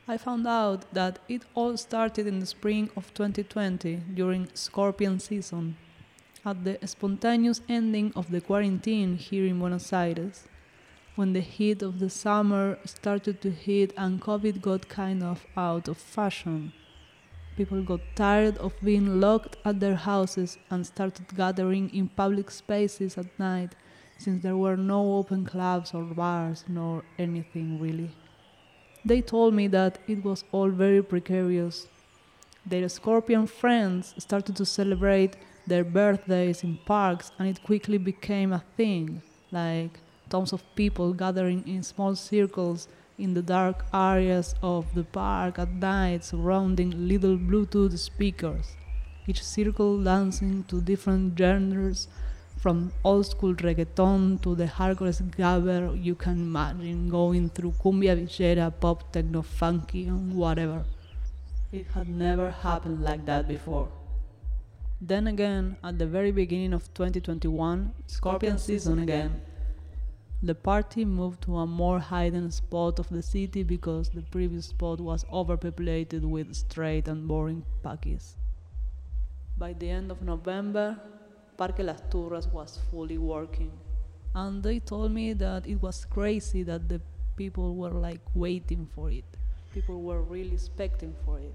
I 0.08 0.16
found 0.16 0.46
out 0.46 0.90
that 0.94 1.18
it 1.28 1.42
all 1.54 1.76
started 1.76 2.26
in 2.26 2.38
the 2.40 2.46
spring 2.46 2.88
of 2.96 3.12
2020 3.12 3.96
during 4.14 4.48
scorpion 4.54 5.20
season, 5.20 5.76
at 6.42 6.64
the 6.64 6.78
spontaneous 6.86 7.60
ending 7.68 8.14
of 8.16 8.30
the 8.30 8.40
quarantine 8.40 9.18
here 9.18 9.44
in 9.44 9.58
Buenos 9.58 9.92
Aires, 9.92 10.48
when 11.16 11.34
the 11.34 11.40
heat 11.40 11.82
of 11.82 11.98
the 11.98 12.08
summer 12.08 12.78
started 12.86 13.42
to 13.42 13.50
hit 13.50 13.92
and 13.94 14.22
COVID 14.22 14.62
got 14.62 14.88
kind 14.88 15.22
of 15.22 15.44
out 15.54 15.86
of 15.86 15.98
fashion. 15.98 16.72
People 17.58 17.82
got 17.82 18.00
tired 18.14 18.56
of 18.56 18.72
being 18.82 19.20
locked 19.20 19.58
at 19.66 19.80
their 19.80 19.96
houses 19.96 20.56
and 20.70 20.86
started 20.86 21.36
gathering 21.36 21.90
in 21.90 22.08
public 22.08 22.50
spaces 22.50 23.18
at 23.18 23.38
night 23.38 23.76
since 24.18 24.42
there 24.42 24.56
were 24.56 24.76
no 24.76 25.16
open 25.16 25.44
clubs 25.44 25.92
or 25.94 26.02
bars 26.02 26.64
nor 26.68 27.02
anything 27.18 27.80
really. 27.80 28.10
They 29.04 29.20
told 29.20 29.54
me 29.54 29.68
that 29.68 29.98
it 30.08 30.24
was 30.24 30.44
all 30.52 30.70
very 30.70 31.02
precarious. 31.02 31.86
Their 32.64 32.88
scorpion 32.88 33.46
friends 33.46 34.14
started 34.18 34.56
to 34.56 34.64
celebrate 34.64 35.36
their 35.66 35.84
birthdays 35.84 36.64
in 36.64 36.78
parks 36.86 37.30
and 37.38 37.48
it 37.48 37.62
quickly 37.62 37.98
became 37.98 38.52
a 38.52 38.64
thing, 38.76 39.22
like 39.52 40.00
tons 40.28 40.52
of 40.52 40.64
people 40.74 41.12
gathering 41.12 41.66
in 41.68 41.82
small 41.82 42.16
circles 42.16 42.88
in 43.18 43.34
the 43.34 43.42
dark 43.42 43.84
areas 43.94 44.54
of 44.62 44.92
the 44.94 45.04
park 45.04 45.58
at 45.58 45.72
night 45.72 46.24
surrounding 46.24 47.08
little 47.08 47.36
Bluetooth 47.36 47.96
speakers, 47.98 48.76
each 49.26 49.42
circle 49.42 50.02
dancing 50.02 50.64
to 50.64 50.80
different 50.80 51.38
genres 51.38 52.08
from 52.56 52.92
old 53.04 53.26
school 53.26 53.54
reggaeton 53.54 54.42
to 54.42 54.54
the 54.54 54.66
hardcore 54.66 55.12
gabber 55.36 56.02
you 56.02 56.14
can 56.14 56.40
imagine, 56.40 57.08
going 57.08 57.48
through 57.50 57.72
cumbia 57.82 58.16
villera, 58.16 58.70
pop, 58.70 59.12
techno, 59.12 59.42
funky, 59.42 60.06
and 60.06 60.34
whatever. 60.34 60.84
It 61.72 61.86
had 61.94 62.08
never 62.08 62.50
happened 62.50 63.02
like 63.02 63.26
that 63.26 63.46
before. 63.46 63.88
Then 65.00 65.26
again, 65.26 65.76
at 65.84 65.98
the 65.98 66.06
very 66.06 66.32
beginning 66.32 66.72
of 66.72 66.92
2021, 66.94 67.92
Scorpion 68.06 68.56
season 68.56 69.00
again, 69.00 69.42
the 70.42 70.54
party 70.54 71.04
moved 71.04 71.42
to 71.42 71.58
a 71.58 71.66
more 71.66 72.00
hidden 72.00 72.50
spot 72.50 72.98
of 72.98 73.08
the 73.10 73.22
city 73.22 73.62
because 73.62 74.08
the 74.10 74.22
previous 74.22 74.66
spot 74.66 75.00
was 75.00 75.24
overpopulated 75.30 76.24
with 76.24 76.54
straight 76.54 77.08
and 77.08 77.28
boring 77.28 77.64
packies. 77.84 78.36
By 79.58 79.74
the 79.74 79.90
end 79.90 80.10
of 80.10 80.22
November, 80.22 80.98
Parque 81.56 81.82
Las 81.82 82.02
Turras 82.10 82.52
was 82.52 82.78
fully 82.90 83.18
working. 83.18 83.72
And 84.34 84.62
they 84.62 84.80
told 84.80 85.12
me 85.12 85.32
that 85.32 85.66
it 85.66 85.80
was 85.80 86.04
crazy 86.04 86.62
that 86.64 86.88
the 86.88 87.00
people 87.36 87.74
were 87.74 87.90
like 87.90 88.20
waiting 88.34 88.86
for 88.94 89.10
it. 89.10 89.24
People 89.72 90.02
were 90.02 90.22
really 90.22 90.52
expecting 90.52 91.14
for 91.24 91.38
it. 91.38 91.54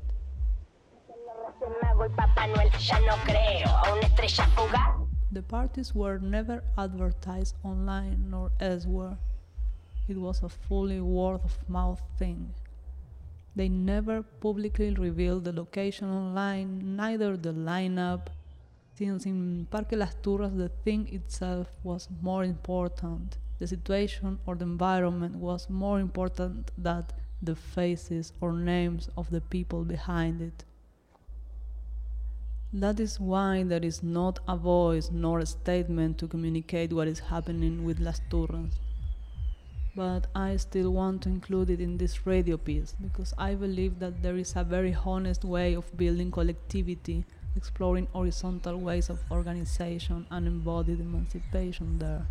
The 5.32 5.42
parties 5.44 5.94
were 5.94 6.18
never 6.18 6.64
advertised 6.78 7.56
online 7.64 8.30
nor 8.30 8.52
elsewhere. 8.60 9.18
It 10.08 10.18
was 10.18 10.42
a 10.42 10.50
fully 10.50 11.00
word 11.00 11.42
of 11.44 11.70
mouth 11.70 12.02
thing. 12.18 12.54
They 13.56 13.70
never 13.70 14.24
publicly 14.24 14.94
revealed 14.94 15.44
the 15.44 15.54
location 15.54 16.10
online, 16.10 16.96
neither 16.96 17.38
the 17.38 17.54
lineup, 17.54 18.28
since 19.02 19.26
in 19.26 19.66
Parque 19.72 19.94
Las 19.94 20.16
Turras 20.22 20.56
the 20.56 20.70
thing 20.86 21.08
itself 21.12 21.72
was 21.82 22.08
more 22.22 22.44
important. 22.44 23.40
The 23.58 23.66
situation 23.66 24.38
or 24.46 24.54
the 24.54 24.66
environment 24.66 25.36
was 25.38 25.68
more 25.72 26.00
important 26.00 26.70
than 26.78 27.06
the 27.42 27.56
faces 27.56 28.32
or 28.42 28.54
names 28.54 29.10
of 29.18 29.32
the 29.32 29.42
people 29.42 29.84
behind 29.86 30.40
it. 30.40 30.66
That 32.72 33.00
is 33.00 33.20
why 33.20 33.64
there 33.64 33.84
is 33.84 34.04
not 34.04 34.38
a 34.48 34.56
voice 34.56 35.10
nor 35.12 35.40
a 35.40 35.48
statement 35.48 36.20
to 36.20 36.28
communicate 36.28 36.94
what 36.94 37.08
is 37.08 37.28
happening 37.34 37.84
with 37.84 38.00
Las 38.00 38.22
Turras. 38.30 38.74
But 39.96 40.28
I 40.36 40.58
still 40.58 40.92
want 40.92 41.24
to 41.24 41.30
include 41.30 41.72
it 41.72 41.82
in 41.82 41.98
this 41.98 42.28
radio 42.28 42.56
piece 42.56 42.94
because 43.02 43.34
I 43.40 43.56
believe 43.56 43.98
that 43.98 44.22
there 44.22 44.38
is 44.38 44.54
a 44.56 44.64
very 44.64 44.96
honest 45.06 45.44
way 45.44 45.74
of 45.74 45.98
building 45.98 46.30
collectivity, 46.30 47.26
exploring 47.56 48.08
horizontal 48.14 48.78
ways 48.78 49.10
of 49.10 49.20
organization 49.32 50.26
and 50.32 50.48
embodied 50.48 51.00
emancipation 51.00 52.00
there. 52.00 52.26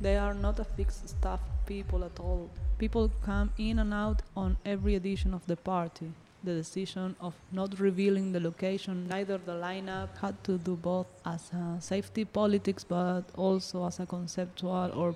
They 0.00 0.16
are 0.16 0.34
not 0.34 0.58
a 0.58 0.64
fixed 0.64 1.08
staff 1.08 1.40
people 1.66 2.04
at 2.04 2.20
all. 2.20 2.50
People 2.78 3.10
come 3.24 3.50
in 3.58 3.78
and 3.78 3.94
out 3.94 4.22
on 4.36 4.56
every 4.64 4.94
edition 4.94 5.32
of 5.32 5.46
the 5.46 5.56
party 5.56 6.12
the 6.46 6.54
decision 6.54 7.16
of 7.20 7.34
not 7.52 7.78
revealing 7.80 8.32
the 8.32 8.40
location, 8.40 9.06
neither 9.08 9.36
the 9.36 9.52
lineup, 9.52 10.16
had 10.18 10.42
to 10.44 10.56
do 10.58 10.76
both 10.76 11.06
as 11.24 11.50
a 11.52 11.76
safety 11.80 12.24
politics 12.24 12.84
but 12.84 13.24
also 13.36 13.84
as 13.84 14.00
a 14.00 14.06
conceptual 14.06 14.90
or 14.94 15.14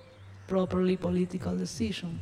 properly 0.49 0.97
political 0.97 1.57
decision. 1.57 2.21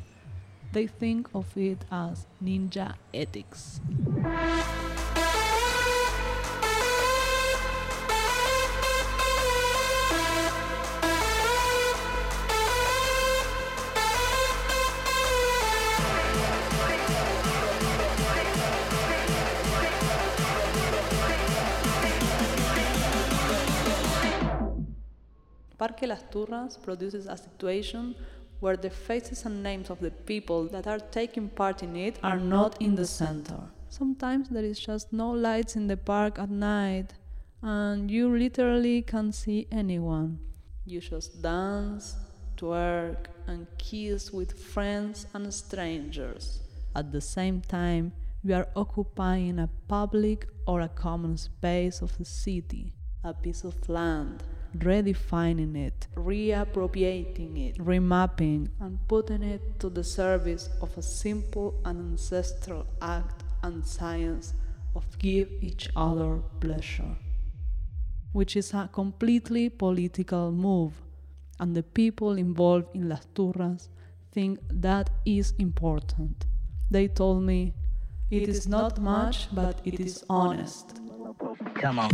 They 0.73 0.87
think 0.87 1.29
of 1.35 1.47
it 1.57 1.85
as 1.91 2.27
ninja 2.45 2.95
ethics. 3.15 3.81
Parque 25.79 26.09
Las 26.09 26.25
Turras 26.33 26.77
produces 26.77 27.27
a 27.29 27.37
situation 27.37 28.17
where 28.59 28.77
the 28.77 28.91
faces 28.91 29.45
and 29.47 29.63
names 29.63 29.91
of 29.91 30.01
the 30.01 30.11
people 30.11 30.65
that 30.65 30.89
are 30.89 30.99
taking 30.99 31.49
part 31.49 31.85
in 31.85 31.95
it 31.95 32.19
are 32.25 32.41
not 32.41 32.83
in 32.83 32.97
the 32.97 33.07
center. 33.07 33.61
Sometimes 33.89 34.49
there 34.49 34.65
is 34.65 34.81
just 34.81 35.13
no 35.13 35.31
lights 35.31 35.77
in 35.77 35.87
the 35.87 35.97
park 35.97 36.41
at 36.41 36.51
night, 36.51 37.15
and 37.63 38.11
you 38.11 38.29
literally 38.37 39.03
can't 39.03 39.33
see 39.33 39.69
anyone. 39.71 40.41
You 40.85 41.01
just 41.01 41.41
dance, 41.43 42.17
twerk, 42.57 43.27
and 43.47 43.69
kiss 43.79 44.33
with 44.33 44.59
friends 44.59 45.29
and 45.33 45.55
strangers. 45.55 46.61
At 46.97 47.13
the 47.13 47.21
same 47.21 47.61
time, 47.61 48.13
you 48.43 48.55
are 48.55 48.67
occupying 48.75 49.61
a 49.61 49.71
public 49.87 50.49
or 50.67 50.81
a 50.81 50.89
common 50.89 51.37
space 51.37 52.03
of 52.03 52.19
the 52.19 52.25
city, 52.25 52.95
a 53.23 53.33
piece 53.33 53.63
of 53.63 53.89
land, 53.89 54.43
redefining 54.77 55.77
it, 55.77 56.07
reappropriating 56.15 57.69
it, 57.69 57.79
remapping, 57.79 58.69
and 58.81 58.99
putting 59.09 59.43
it 59.43 59.81
to 59.81 59.89
the 59.89 60.05
service 60.05 60.69
of 60.81 60.97
a 60.97 61.03
simple 61.03 61.75
and 61.85 61.99
ancestral 62.01 62.87
act 63.01 63.45
and 63.63 63.85
science 63.85 64.55
of 64.95 65.05
give 65.19 65.49
each 65.61 65.89
other 65.97 66.41
pleasure, 66.61 67.17
which 68.33 68.57
is 68.57 68.75
a 68.75 68.89
completely 68.93 69.69
political 69.69 70.53
move, 70.53 70.93
and 71.61 71.75
the 71.75 71.83
people 71.83 72.33
involved 72.37 72.87
in 72.95 73.09
Las 73.09 73.27
Turras 73.35 73.89
think 74.33 74.61
that 74.71 75.11
is 75.25 75.55
important. 75.59 76.47
They 76.91 77.09
told 77.09 77.43
me, 77.43 77.75
it 78.31 78.49
is 78.49 78.69
not 78.69 79.01
much, 79.01 79.49
but 79.55 79.81
it 79.85 80.01
is 80.01 80.25
honest. 80.29 81.01
Come 81.75 81.99
on. 81.99 82.11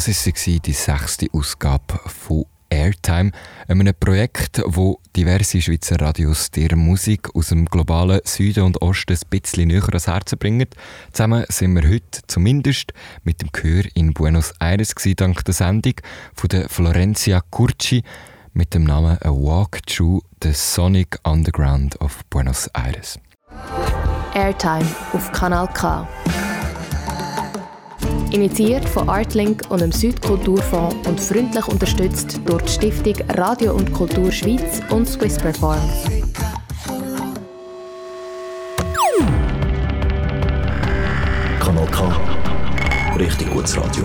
Das 0.00 0.08
ist 0.08 0.38
sie, 0.38 0.60
die 0.60 0.72
sechste 0.72 1.26
Ausgabe 1.34 2.00
von 2.06 2.46
Airtime, 2.70 3.32
einem 3.68 3.92
Projekt, 4.00 4.62
wo 4.64 4.98
diverse 5.14 5.60
Schweizer 5.60 6.00
Radios 6.00 6.50
der 6.50 6.74
Musik 6.74 7.28
aus 7.34 7.48
dem 7.48 7.66
globalen 7.66 8.22
Süden 8.24 8.64
und 8.64 8.80
Osten 8.80 9.12
ein 9.12 9.28
bisschen 9.28 9.68
näher 9.68 9.86
ans 9.88 10.06
Herz 10.06 10.34
bringen. 10.36 10.68
Zusammen 11.12 11.44
sind 11.50 11.74
wir 11.74 11.86
heute 11.86 12.22
zumindest 12.28 12.94
mit 13.24 13.42
dem 13.42 13.52
Chör 13.52 13.84
in 13.92 14.14
Buenos 14.14 14.54
Aires 14.58 14.94
gewesen, 14.94 15.16
dank 15.16 15.44
der 15.44 15.52
Sendung 15.52 15.96
von 16.34 16.48
der 16.48 16.70
Florencia 16.70 17.42
Curci 17.50 18.02
mit 18.54 18.72
dem 18.72 18.84
Namen 18.84 19.18
A 19.20 19.28
Walk 19.28 19.86
Through 19.86 20.22
the 20.42 20.54
Sonic 20.54 21.18
Underground 21.24 22.00
of 22.00 22.24
Buenos 22.30 22.68
Aires. 22.68 23.18
Airtime 24.32 24.86
auf 25.12 25.30
Kanal 25.32 25.68
K. 25.74 26.08
Initiiert 28.32 28.88
von 28.88 29.08
Artlink 29.08 29.62
und 29.70 29.80
dem 29.80 29.90
Südkulturfonds 29.90 31.08
und 31.08 31.20
freundlich 31.20 31.66
unterstützt 31.66 32.40
durch 32.44 32.62
die 32.62 32.72
Stiftung 32.72 33.14
Radio 33.30 33.74
und 33.74 33.92
Kultur 33.92 34.30
Schweiz 34.30 34.80
und 34.90 35.08
Swiss 35.08 35.36
Perform. 35.36 35.80
Kanal 41.58 41.86
K. 41.90 43.16
Richtig 43.18 43.50
gutes 43.50 43.76
Radio. 43.76 44.04